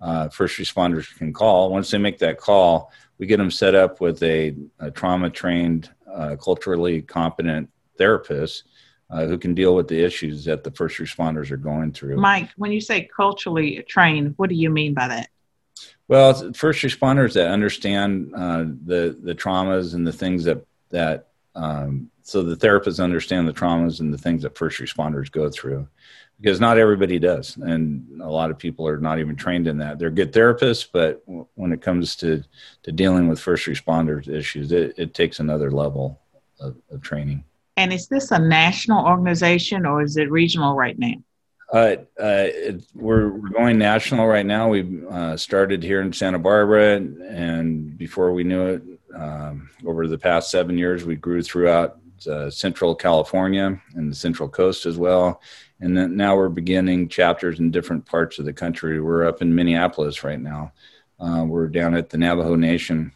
uh, 0.00 0.28
first 0.30 0.58
responders 0.58 1.16
can 1.16 1.32
call. 1.32 1.70
Once 1.70 1.90
they 1.90 1.98
make 1.98 2.18
that 2.18 2.38
call, 2.38 2.92
we 3.18 3.26
get 3.26 3.36
them 3.36 3.50
set 3.50 3.74
up 3.74 4.00
with 4.00 4.22
a, 4.22 4.56
trauma 4.94 5.30
trained, 5.30 5.90
uh, 6.10 6.36
culturally 6.36 7.02
competent 7.02 7.70
therapist 7.96 8.64
uh, 9.10 9.26
who 9.26 9.36
can 9.38 9.54
deal 9.54 9.74
with 9.74 9.88
the 9.88 10.02
issues 10.02 10.44
that 10.44 10.64
the 10.64 10.70
first 10.70 10.98
responders 10.98 11.50
are 11.50 11.56
going 11.56 11.92
through. 11.92 12.16
Mike, 12.16 12.50
when 12.56 12.72
you 12.72 12.80
say 12.80 13.08
culturally 13.14 13.82
trained, 13.88 14.34
what 14.36 14.48
do 14.48 14.54
you 14.54 14.70
mean 14.70 14.94
by 14.94 15.08
that? 15.08 15.28
Well, 16.08 16.52
first 16.52 16.82
responders 16.82 17.34
that 17.34 17.50
understand 17.50 18.32
uh, 18.34 18.64
the 18.84 19.16
the 19.22 19.34
traumas 19.34 19.94
and 19.94 20.06
the 20.06 20.12
things 20.12 20.44
that 20.44 20.64
that 20.90 21.28
um, 21.54 22.10
so 22.22 22.42
the 22.42 22.56
therapists 22.56 23.02
understand 23.02 23.48
the 23.48 23.52
traumas 23.52 24.00
and 24.00 24.12
the 24.12 24.18
things 24.18 24.42
that 24.42 24.56
first 24.56 24.78
responders 24.78 25.30
go 25.30 25.50
through 25.50 25.88
because 26.40 26.60
not 26.60 26.78
everybody 26.78 27.18
does 27.18 27.56
and 27.56 28.20
a 28.22 28.30
lot 28.30 28.50
of 28.50 28.58
people 28.58 28.86
are 28.86 28.98
not 28.98 29.18
even 29.18 29.36
trained 29.36 29.66
in 29.66 29.78
that 29.78 29.98
they're 29.98 30.10
good 30.10 30.32
therapists 30.32 30.86
but 30.90 31.22
when 31.54 31.72
it 31.72 31.82
comes 31.82 32.16
to 32.16 32.42
to 32.82 32.92
dealing 32.92 33.28
with 33.28 33.40
first 33.40 33.66
responders 33.66 34.28
issues 34.28 34.70
it, 34.72 34.94
it 34.96 35.12
takes 35.12 35.40
another 35.40 35.70
level 35.70 36.20
of, 36.60 36.76
of 36.90 37.02
training 37.02 37.44
and 37.80 37.94
is 37.94 38.08
this 38.08 38.30
a 38.30 38.38
national 38.38 39.06
organization 39.06 39.86
or 39.86 40.02
is 40.02 40.18
it 40.18 40.30
regional 40.30 40.76
right 40.76 40.98
now? 40.98 41.14
Uh, 41.72 41.96
uh, 42.20 42.46
it, 42.46 42.84
we're, 42.94 43.30
we're 43.30 43.48
going 43.48 43.78
national 43.78 44.26
right 44.26 44.44
now. 44.44 44.68
We 44.68 45.02
uh, 45.08 45.36
started 45.36 45.82
here 45.82 46.02
in 46.02 46.12
Santa 46.12 46.38
Barbara, 46.38 46.96
and, 46.96 47.22
and 47.22 47.96
before 47.96 48.32
we 48.32 48.44
knew 48.44 48.66
it, 48.66 48.82
um, 49.14 49.70
over 49.86 50.06
the 50.06 50.18
past 50.18 50.50
seven 50.50 50.76
years, 50.76 51.04
we 51.04 51.16
grew 51.16 51.42
throughout 51.42 51.96
uh, 52.30 52.50
Central 52.50 52.94
California 52.94 53.80
and 53.94 54.10
the 54.10 54.14
Central 54.14 54.48
Coast 54.48 54.84
as 54.84 54.98
well. 54.98 55.40
And 55.80 55.96
then 55.96 56.16
now 56.16 56.36
we're 56.36 56.50
beginning 56.50 57.08
chapters 57.08 57.60
in 57.60 57.70
different 57.70 58.04
parts 58.04 58.38
of 58.38 58.44
the 58.44 58.52
country. 58.52 59.00
We're 59.00 59.26
up 59.26 59.40
in 59.40 59.54
Minneapolis 59.54 60.22
right 60.22 60.40
now. 60.40 60.72
Uh, 61.18 61.44
we're 61.46 61.68
down 61.68 61.94
at 61.94 62.10
the 62.10 62.18
Navajo 62.18 62.56
Nation, 62.56 63.12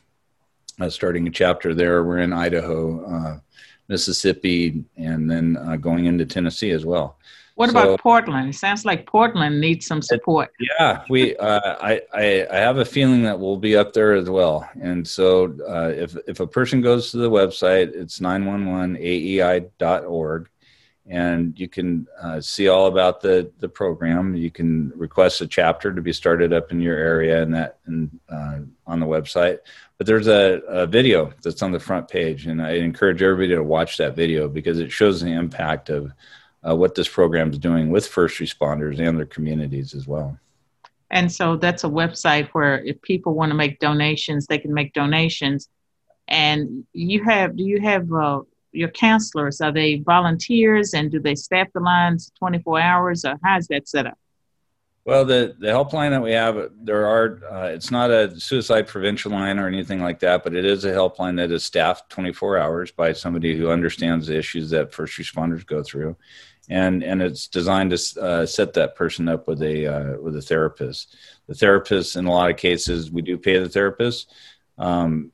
uh, 0.80 0.88
starting 0.88 1.28
a 1.28 1.30
chapter 1.30 1.74
there. 1.74 2.02
We're 2.02 2.18
in 2.18 2.32
Idaho 2.32 3.42
Mississippi, 3.88 4.84
and 4.96 5.30
then 5.30 5.56
uh, 5.56 5.76
going 5.76 6.06
into 6.06 6.26
Tennessee 6.26 6.70
as 6.70 6.84
well. 6.84 7.16
What 7.56 7.70
so, 7.70 7.78
about 7.78 8.00
Portland? 8.00 8.48
It 8.48 8.56
sounds 8.56 8.84
like 8.84 9.06
Portland 9.06 9.60
needs 9.60 9.86
some 9.86 10.02
support. 10.02 10.50
It, 10.58 10.68
yeah, 10.78 11.04
we. 11.08 11.36
Uh, 11.36 11.76
I, 11.80 12.02
I, 12.12 12.48
I 12.50 12.56
have 12.56 12.78
a 12.78 12.84
feeling 12.84 13.22
that 13.22 13.38
we'll 13.38 13.56
be 13.56 13.76
up 13.76 13.92
there 13.92 14.14
as 14.14 14.28
well. 14.28 14.68
And 14.80 15.06
so, 15.06 15.56
uh, 15.68 15.92
if 15.94 16.16
if 16.26 16.40
a 16.40 16.48
person 16.48 16.80
goes 16.80 17.12
to 17.12 17.18
the 17.18 17.30
website, 17.30 17.94
it's 17.94 18.18
911aei.org, 18.18 20.48
and 21.06 21.58
you 21.58 21.68
can 21.68 22.06
uh, 22.20 22.40
see 22.40 22.68
all 22.68 22.86
about 22.86 23.20
the 23.20 23.50
the 23.58 23.68
program. 23.68 24.34
You 24.34 24.50
can 24.50 24.92
request 24.96 25.40
a 25.40 25.46
chapter 25.46 25.92
to 25.92 26.00
be 26.00 26.12
started 26.12 26.52
up 26.52 26.72
in 26.72 26.80
your 26.80 26.96
area, 26.96 27.42
and 27.42 27.54
that 27.54 27.78
and 27.86 28.18
uh, 28.28 28.60
on 28.86 29.00
the 29.00 29.06
website. 29.06 29.58
But 29.98 30.06
there's 30.06 30.28
a, 30.28 30.60
a, 30.66 30.86
video 30.86 31.32
that's 31.42 31.62
on 31.62 31.72
the 31.72 31.78
front 31.78 32.08
page, 32.08 32.46
and 32.46 32.60
I 32.60 32.72
encourage 32.72 33.22
everybody 33.22 33.54
to 33.54 33.62
watch 33.62 33.96
that 33.98 34.16
video 34.16 34.48
because 34.48 34.78
it 34.78 34.90
shows 34.90 35.20
the 35.20 35.32
impact 35.32 35.88
of 35.90 36.12
uh, 36.68 36.74
what 36.74 36.94
this 36.94 37.08
program 37.08 37.50
is 37.50 37.58
doing 37.58 37.90
with 37.90 38.06
first 38.06 38.38
responders 38.38 38.98
and 38.98 39.18
their 39.18 39.26
communities 39.26 39.94
as 39.94 40.06
well. 40.08 40.38
And 41.10 41.30
so 41.30 41.56
that's 41.56 41.84
a 41.84 41.88
website 41.88 42.48
where 42.48 42.82
if 42.82 43.00
people 43.02 43.34
want 43.34 43.50
to 43.50 43.56
make 43.56 43.78
donations, 43.78 44.46
they 44.46 44.58
can 44.58 44.74
make 44.74 44.94
donations. 44.94 45.68
And 46.26 46.86
you 46.92 47.22
have, 47.24 47.56
do 47.56 47.62
you 47.62 47.80
have 47.82 48.10
uh, 48.12 48.40
your 48.74 48.90
counselors? 48.90 49.60
Are 49.60 49.72
they 49.72 49.96
volunteers 49.96 50.94
and 50.94 51.10
do 51.10 51.20
they 51.20 51.34
staff 51.34 51.68
the 51.72 51.80
lines 51.80 52.32
24 52.38 52.80
hours 52.80 53.24
or 53.24 53.38
how's 53.42 53.66
that 53.68 53.88
set 53.88 54.06
up? 54.06 54.18
Well, 55.06 55.26
the, 55.26 55.54
the 55.58 55.66
helpline 55.66 56.10
that 56.10 56.22
we 56.22 56.32
have, 56.32 56.70
there 56.82 57.06
are, 57.06 57.40
uh, 57.50 57.66
it's 57.66 57.90
not 57.90 58.10
a 58.10 58.40
suicide 58.40 58.86
prevention 58.86 59.32
line 59.32 59.58
or 59.58 59.68
anything 59.68 60.00
like 60.00 60.18
that, 60.20 60.42
but 60.42 60.54
it 60.54 60.64
is 60.64 60.86
a 60.86 60.92
helpline 60.92 61.36
that 61.36 61.52
is 61.52 61.62
staffed 61.62 62.08
24 62.08 62.56
hours 62.56 62.90
by 62.90 63.12
somebody 63.12 63.54
who 63.54 63.68
understands 63.68 64.26
the 64.26 64.38
issues 64.38 64.70
that 64.70 64.94
first 64.94 65.18
responders 65.18 65.66
go 65.66 65.82
through. 65.82 66.16
And, 66.70 67.04
and 67.04 67.20
it's 67.20 67.48
designed 67.48 67.90
to 67.90 68.20
uh, 68.22 68.46
set 68.46 68.72
that 68.74 68.96
person 68.96 69.28
up 69.28 69.46
with 69.46 69.60
a, 69.62 69.86
uh, 69.86 70.20
with 70.22 70.36
a 70.36 70.42
therapist. 70.42 71.14
The 71.48 71.54
therapist, 71.54 72.16
in 72.16 72.24
a 72.24 72.32
lot 72.32 72.50
of 72.50 72.56
cases, 72.56 73.10
we 73.10 73.20
do 73.20 73.36
pay 73.36 73.58
the 73.58 73.68
therapist. 73.68 74.32
Um, 74.78 75.32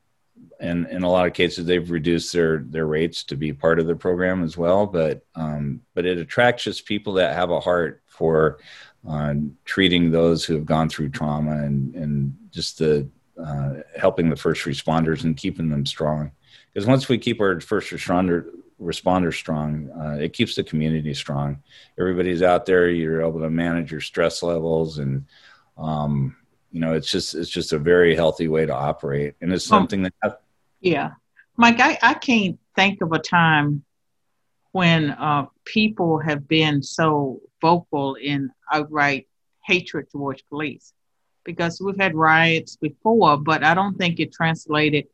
and 0.59 0.87
in 0.87 1.03
a 1.03 1.09
lot 1.09 1.25
of 1.25 1.33
cases, 1.33 1.65
they've 1.65 1.89
reduced 1.89 2.31
their, 2.33 2.59
their 2.59 2.85
rates 2.85 3.23
to 3.25 3.35
be 3.35 3.51
part 3.51 3.79
of 3.79 3.87
the 3.87 3.95
program 3.95 4.43
as 4.43 4.57
well. 4.57 4.85
But, 4.85 5.25
um, 5.35 5.81
but 5.95 6.05
it 6.05 6.19
attracts 6.19 6.63
just 6.63 6.85
people 6.85 7.13
that 7.13 7.35
have 7.35 7.49
a 7.49 7.59
heart 7.59 8.03
for 8.05 8.59
on 9.03 9.57
treating 9.65 10.11
those 10.11 10.45
who 10.45 10.53
have 10.53 10.65
gone 10.65 10.87
through 10.87 11.09
trauma 11.09 11.63
and, 11.63 11.95
and 11.95 12.37
just 12.51 12.77
the 12.77 13.09
uh, 13.43 13.75
helping 13.97 14.29
the 14.29 14.35
first 14.35 14.65
responders 14.65 15.23
and 15.23 15.37
keeping 15.37 15.69
them 15.69 15.85
strong. 15.85 16.31
Because 16.71 16.87
once 16.87 17.09
we 17.09 17.17
keep 17.17 17.41
our 17.41 17.59
first 17.59 17.91
responder 17.91 18.45
responders 18.79 19.35
strong, 19.35 19.89
uh, 19.91 20.17
it 20.19 20.33
keeps 20.33 20.55
the 20.55 20.63
community 20.63 21.13
strong. 21.13 21.61
Everybody's 21.99 22.41
out 22.41 22.65
there. 22.65 22.89
You're 22.89 23.21
able 23.21 23.39
to 23.39 23.49
manage 23.49 23.91
your 23.91 24.01
stress 24.01 24.43
levels, 24.43 24.97
and 24.97 25.25
um, 25.77 26.35
you 26.71 26.79
know 26.79 26.93
it's 26.93 27.11
just 27.11 27.35
it's 27.35 27.49
just 27.49 27.73
a 27.73 27.79
very 27.79 28.15
healthy 28.15 28.47
way 28.47 28.65
to 28.65 28.73
operate, 28.73 29.35
and 29.41 29.51
it's 29.53 29.65
something 29.65 30.03
that. 30.03 30.41
Yeah, 30.79 31.11
Mike, 31.57 31.79
I, 31.79 31.97
I 32.01 32.13
can't 32.15 32.57
think 32.75 33.01
of 33.01 33.11
a 33.11 33.19
time 33.19 33.83
when 34.71 35.11
uh, 35.11 35.45
people 35.65 36.19
have 36.19 36.47
been 36.47 36.81
so 36.81 37.41
vocal 37.61 38.15
in 38.15 38.49
outright 38.71 39.27
hatred 39.65 40.09
towards 40.09 40.41
police 40.43 40.93
because 41.43 41.81
we've 41.81 41.99
had 41.99 42.15
riots 42.15 42.77
before, 42.77 43.37
but 43.37 43.63
I 43.63 43.73
don't 43.73 43.97
think 43.97 44.19
it 44.19 44.31
translated, 44.31 45.07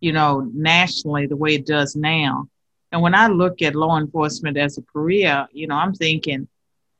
you 0.00 0.12
know, 0.12 0.48
nationally 0.54 1.26
the 1.26 1.36
way 1.36 1.54
it 1.54 1.66
does 1.66 1.94
now. 1.96 2.48
And 2.92 3.02
when 3.02 3.14
I 3.14 3.26
look 3.26 3.60
at 3.60 3.74
law 3.74 3.98
enforcement 3.98 4.56
as 4.56 4.78
a 4.78 4.82
career, 4.82 5.48
you 5.52 5.66
know, 5.66 5.74
I'm 5.74 5.94
thinking, 5.94 6.48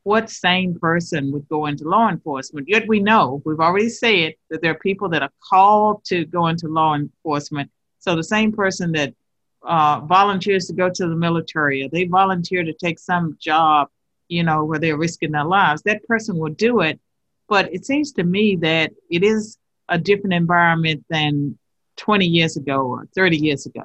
what 0.05 0.31
sane 0.31 0.79
person 0.79 1.33
would 1.33 1.49
go 1.49 1.67
into 1.67 1.89
law 1.89 2.09
enforcement? 2.09 2.69
Yet 2.69 2.87
we 2.87 3.01
know, 3.01 3.43
we've 3.45 3.59
already 3.59 3.89
said 3.89 4.35
that 4.51 4.63
there 4.63 4.71
are 4.71 4.79
people 4.79 5.09
that 5.09 5.23
are 5.23 5.33
called 5.51 6.05
to 6.05 6.25
go 6.27 6.47
into 6.47 6.69
law 6.69 6.95
enforcement. 6.95 7.71
So 7.99 8.15
the 8.15 8.23
same 8.23 8.53
person 8.53 8.93
that 8.93 9.15
uh, 9.63 10.01
volunteers 10.01 10.67
to 10.67 10.75
go 10.75 10.91
to 10.91 11.09
the 11.09 11.17
military 11.17 11.83
or 11.83 11.89
they 11.89 12.05
volunteer 12.05 12.63
to 12.63 12.75
take 12.75 12.99
some 12.99 13.37
job, 13.41 13.89
you 14.29 14.43
know, 14.43 14.65
where 14.65 14.79
they're 14.79 14.99
risking 14.99 15.33
their 15.33 15.45
lives, 15.45 15.83
that 15.83 16.07
person 16.07 16.37
will 16.37 16.53
do 16.53 16.81
it. 16.81 17.01
But 17.49 17.73
it 17.73 17.87
seems 17.87 18.13
to 18.13 18.25
me 18.25 18.57
that 18.57 18.93
it 19.11 19.25
is 19.25 19.57
a 19.89 19.99
different 19.99 20.35
environment 20.35 21.05
than 21.09 21.59
20 21.97 22.27
years 22.27 22.59
ago 22.59 22.87
or 22.87 23.09
30 23.15 23.39
years 23.39 23.65
ago. 23.65 23.85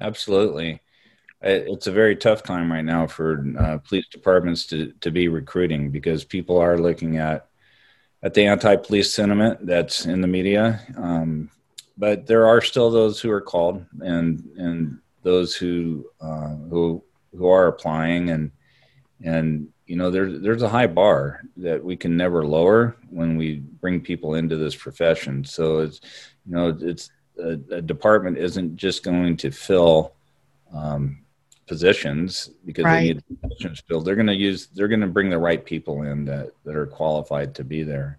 Absolutely. 0.00 0.80
It's 1.42 1.86
a 1.86 1.92
very 1.92 2.16
tough 2.16 2.42
time 2.42 2.70
right 2.70 2.84
now 2.84 3.06
for 3.06 3.44
uh, 3.58 3.78
police 3.78 4.06
departments 4.08 4.66
to, 4.66 4.92
to 5.00 5.10
be 5.10 5.28
recruiting 5.28 5.90
because 5.90 6.22
people 6.22 6.58
are 6.58 6.78
looking 6.78 7.16
at 7.16 7.46
at 8.22 8.34
the 8.34 8.44
anti-police 8.44 9.14
sentiment 9.14 9.66
that's 9.66 10.04
in 10.04 10.20
the 10.20 10.26
media. 10.26 10.80
Um, 10.96 11.50
but 11.96 12.26
there 12.26 12.46
are 12.46 12.60
still 12.60 12.90
those 12.90 13.20
who 13.20 13.30
are 13.30 13.40
called 13.40 13.84
and 14.00 14.44
and 14.56 14.98
those 15.22 15.54
who 15.54 16.06
uh, 16.20 16.56
who 16.68 17.02
who 17.36 17.48
are 17.48 17.68
applying 17.68 18.30
and 18.30 18.50
and 19.22 19.68
you 19.86 19.96
know 19.96 20.10
there's 20.10 20.40
there's 20.40 20.62
a 20.62 20.68
high 20.68 20.86
bar 20.86 21.42
that 21.56 21.82
we 21.82 21.96
can 21.96 22.16
never 22.16 22.46
lower 22.46 22.96
when 23.10 23.36
we 23.36 23.56
bring 23.56 24.00
people 24.00 24.34
into 24.34 24.56
this 24.56 24.74
profession 24.74 25.44
so 25.44 25.80
it's 25.80 26.00
you 26.46 26.52
know 26.54 26.76
it's 26.80 27.10
a, 27.38 27.58
a 27.70 27.82
department 27.82 28.38
isn't 28.38 28.76
just 28.76 29.02
going 29.02 29.36
to 29.36 29.50
fill 29.50 30.14
um, 30.72 31.18
positions 31.70 32.50
because 32.66 32.84
right. 32.84 33.00
they 33.00 33.06
need 33.14 33.22
positions 33.40 33.80
filled 33.86 34.04
they're 34.04 34.16
going 34.22 34.26
to 34.26 34.34
use 34.34 34.66
they're 34.74 34.88
going 34.88 35.00
to 35.00 35.06
bring 35.06 35.30
the 35.30 35.38
right 35.38 35.64
people 35.64 36.02
in 36.02 36.24
that 36.24 36.50
that 36.64 36.74
are 36.74 36.86
qualified 36.86 37.54
to 37.54 37.62
be 37.62 37.84
there 37.84 38.18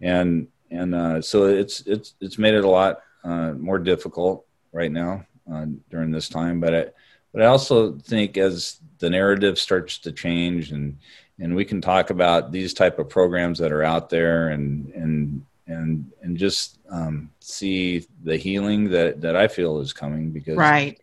and 0.00 0.48
and 0.70 0.94
uh, 0.94 1.22
so 1.22 1.46
it's 1.46 1.80
it's 1.82 2.14
it's 2.20 2.38
made 2.38 2.54
it 2.54 2.64
a 2.64 2.68
lot 2.68 3.00
uh, 3.24 3.52
more 3.52 3.78
difficult 3.78 4.44
right 4.72 4.92
now 4.92 5.24
uh, 5.50 5.66
during 5.90 6.10
this 6.10 6.28
time. 6.28 6.60
But 6.60 6.74
I, 6.74 6.86
but 7.32 7.42
I 7.42 7.46
also 7.46 7.92
think 7.98 8.36
as 8.36 8.80
the 8.98 9.10
narrative 9.10 9.58
starts 9.58 9.98
to 9.98 10.12
change 10.12 10.72
and 10.72 10.98
and 11.40 11.54
we 11.54 11.64
can 11.64 11.80
talk 11.80 12.10
about 12.10 12.50
these 12.50 12.74
type 12.74 12.98
of 12.98 13.08
programs 13.08 13.58
that 13.58 13.72
are 13.72 13.84
out 13.84 14.10
there 14.10 14.48
and 14.48 14.92
and 14.94 15.44
and 15.66 16.12
and 16.22 16.36
just 16.36 16.78
um, 16.90 17.30
see 17.40 18.06
the 18.24 18.36
healing 18.36 18.90
that 18.90 19.20
that 19.20 19.36
I 19.36 19.48
feel 19.48 19.80
is 19.80 19.92
coming 19.92 20.30
because 20.30 20.56
right 20.56 21.00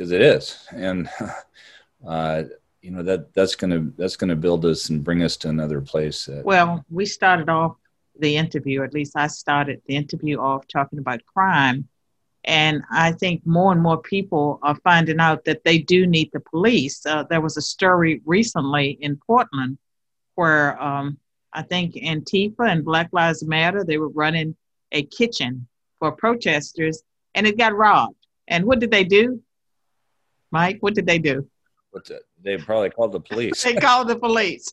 because 0.00 0.12
it 0.12 0.22
is 0.22 0.66
and 0.72 1.10
uh, 2.08 2.42
you 2.80 2.90
know 2.90 3.02
that 3.02 3.34
that's 3.34 3.54
gonna 3.54 3.86
that's 3.98 4.16
gonna 4.16 4.34
build 4.34 4.64
us 4.64 4.88
and 4.88 5.04
bring 5.04 5.22
us 5.22 5.36
to 5.36 5.50
another 5.50 5.82
place. 5.82 6.24
That, 6.24 6.42
Well, 6.42 6.82
we 6.88 7.04
started 7.04 7.50
off 7.50 7.76
the 8.18 8.34
interview, 8.34 8.82
at 8.82 8.94
least 8.94 9.12
I 9.14 9.26
started 9.26 9.82
the 9.86 9.96
interview 9.96 10.38
off 10.38 10.66
talking 10.66 10.98
about 10.98 11.24
crime. 11.26 11.86
And 12.44 12.82
I 12.90 13.12
think 13.12 13.44
more 13.44 13.70
and 13.72 13.82
more 13.82 14.00
people 14.00 14.58
are 14.62 14.74
finding 14.76 15.20
out 15.20 15.44
that 15.44 15.62
they 15.62 15.76
do 15.76 16.06
need 16.06 16.30
the 16.32 16.40
police. 16.40 17.04
Uh, 17.04 17.24
there 17.24 17.42
was 17.42 17.58
a 17.58 17.62
story 17.62 18.22
recently 18.24 18.96
in 19.02 19.20
Portland 19.26 19.76
where 20.36 20.82
um, 20.82 21.18
I 21.52 21.60
think 21.60 21.96
Antifa 21.96 22.66
and 22.66 22.82
Black 22.82 23.10
Lives 23.12 23.44
Matter, 23.44 23.84
they 23.84 23.98
were 23.98 24.08
running 24.08 24.56
a 24.92 25.02
kitchen 25.02 25.66
for 25.98 26.12
protesters 26.12 27.02
and 27.34 27.46
it 27.46 27.58
got 27.58 27.76
robbed. 27.76 28.16
And 28.48 28.64
what 28.64 28.80
did 28.80 28.90
they 28.90 29.04
do? 29.04 29.42
Mike, 30.50 30.78
what 30.80 30.94
did 30.94 31.06
they 31.06 31.18
do? 31.18 31.48
They 32.42 32.56
probably 32.56 32.90
called 32.90 33.12
the 33.12 33.20
police. 33.20 33.62
they 33.62 33.74
called 33.74 34.08
the 34.08 34.16
police. 34.16 34.72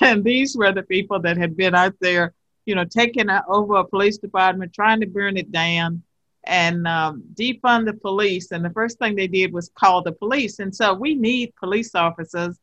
and 0.00 0.24
these 0.24 0.56
were 0.56 0.72
the 0.72 0.82
people 0.82 1.20
that 1.20 1.36
had 1.36 1.56
been 1.56 1.74
out 1.74 1.94
there, 2.00 2.34
you 2.66 2.74
know, 2.74 2.84
taking 2.84 3.28
over 3.48 3.76
a 3.76 3.84
police 3.84 4.18
department, 4.18 4.72
trying 4.72 5.00
to 5.00 5.06
burn 5.06 5.36
it 5.36 5.50
down 5.52 6.02
and 6.44 6.86
um, 6.86 7.22
defund 7.34 7.86
the 7.86 7.94
police. 7.94 8.50
And 8.50 8.64
the 8.64 8.70
first 8.70 8.98
thing 8.98 9.14
they 9.14 9.28
did 9.28 9.52
was 9.52 9.70
call 9.74 10.02
the 10.02 10.12
police. 10.12 10.58
And 10.58 10.74
so 10.74 10.94
we 10.94 11.14
need 11.14 11.54
police 11.56 11.94
officers. 11.94 12.58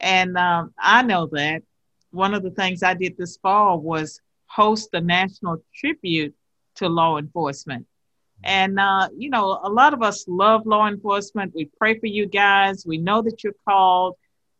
And 0.00 0.36
um, 0.36 0.74
I 0.78 1.02
know 1.02 1.26
that. 1.32 1.62
One 2.12 2.34
of 2.34 2.42
the 2.42 2.50
things 2.50 2.82
I 2.82 2.94
did 2.94 3.16
this 3.18 3.36
fall 3.36 3.80
was 3.80 4.20
host 4.46 4.90
a 4.94 5.00
national 5.00 5.62
tribute 5.74 6.34
to 6.76 6.88
law 6.88 7.18
enforcement. 7.18 7.86
And, 8.44 8.78
uh, 8.78 9.08
you 9.16 9.30
know, 9.30 9.60
a 9.62 9.68
lot 9.68 9.92
of 9.92 10.02
us 10.02 10.26
love 10.28 10.66
law 10.66 10.86
enforcement. 10.86 11.54
We 11.54 11.68
pray 11.78 11.98
for 11.98 12.06
you 12.06 12.26
guys. 12.26 12.84
We 12.86 12.98
know 12.98 13.22
that 13.22 13.42
you're 13.42 13.54
called. 13.66 14.16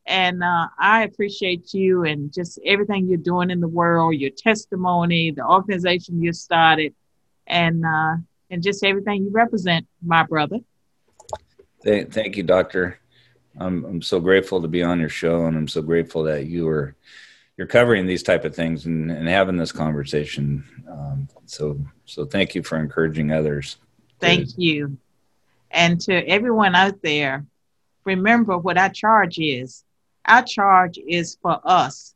And 0.06 0.42
uh, 0.42 0.68
I 0.78 1.02
appreciate 1.02 1.74
you 1.74 2.04
and 2.04 2.32
just 2.32 2.60
everything 2.64 3.06
you're 3.06 3.18
doing 3.18 3.50
in 3.50 3.60
the 3.60 3.68
world, 3.68 4.14
your 4.14 4.30
testimony, 4.30 5.32
the 5.32 5.44
organization 5.44 6.22
you 6.22 6.32
started, 6.32 6.94
and 7.46 7.84
uh, 7.84 8.16
and 8.48 8.62
just 8.62 8.84
everything 8.84 9.24
you 9.24 9.30
represent, 9.30 9.86
my 10.04 10.22
brother. 10.22 10.58
Thank, 11.82 12.12
thank 12.12 12.36
you, 12.36 12.44
Doctor. 12.44 13.00
I'm 13.58 13.84
I'm 13.84 14.02
so 14.02 14.20
grateful 14.20 14.62
to 14.62 14.68
be 14.68 14.84
on 14.84 15.00
your 15.00 15.08
show, 15.08 15.46
and 15.46 15.56
I'm 15.56 15.68
so 15.68 15.82
grateful 15.82 16.22
that 16.24 16.46
you 16.46 16.68
are 16.68 16.94
you're 17.56 17.66
covering 17.66 18.06
these 18.06 18.22
type 18.22 18.44
of 18.44 18.54
things 18.54 18.86
and, 18.86 19.10
and 19.10 19.28
having 19.28 19.56
this 19.56 19.72
conversation. 19.72 20.64
Um, 20.90 21.28
so 21.46 21.78
so 22.04 22.24
thank 22.24 22.54
you 22.54 22.62
for 22.62 22.78
encouraging 22.78 23.32
others. 23.32 23.78
Thank 24.20 24.48
you, 24.56 24.96
and 25.70 26.00
to 26.02 26.26
everyone 26.28 26.74
out 26.74 27.02
there, 27.02 27.44
remember 28.04 28.56
what 28.58 28.78
our 28.78 28.90
charge 28.90 29.38
is. 29.38 29.84
Our 30.26 30.42
charge 30.42 30.98
is 30.98 31.38
for 31.40 31.60
us, 31.64 32.14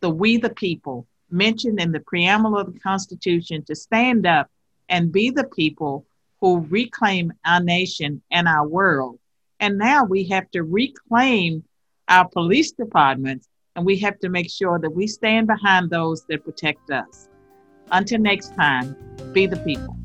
the 0.00 0.10
we 0.10 0.38
the 0.38 0.50
people, 0.50 1.06
mentioned 1.30 1.80
in 1.80 1.92
the 1.92 2.00
preamble 2.00 2.56
of 2.56 2.72
the 2.72 2.80
Constitution, 2.80 3.64
to 3.64 3.74
stand 3.74 4.26
up 4.26 4.50
and 4.88 5.12
be 5.12 5.30
the 5.30 5.44
people 5.44 6.06
who 6.40 6.60
reclaim 6.70 7.32
our 7.44 7.62
nation 7.62 8.22
and 8.30 8.48
our 8.48 8.66
world. 8.66 9.18
And 9.60 9.76
now 9.76 10.04
we 10.04 10.24
have 10.28 10.50
to 10.52 10.62
reclaim 10.62 11.64
our 12.08 12.26
police 12.26 12.72
departments 12.72 13.46
and 13.76 13.84
we 13.84 13.98
have 13.98 14.18
to 14.20 14.28
make 14.28 14.50
sure 14.50 14.78
that 14.78 14.90
we 14.90 15.06
stand 15.06 15.46
behind 15.46 15.90
those 15.90 16.24
that 16.28 16.44
protect 16.44 16.90
us. 16.90 17.28
Until 17.92 18.20
next 18.20 18.54
time, 18.54 18.96
be 19.32 19.46
the 19.46 19.56
people. 19.58 19.99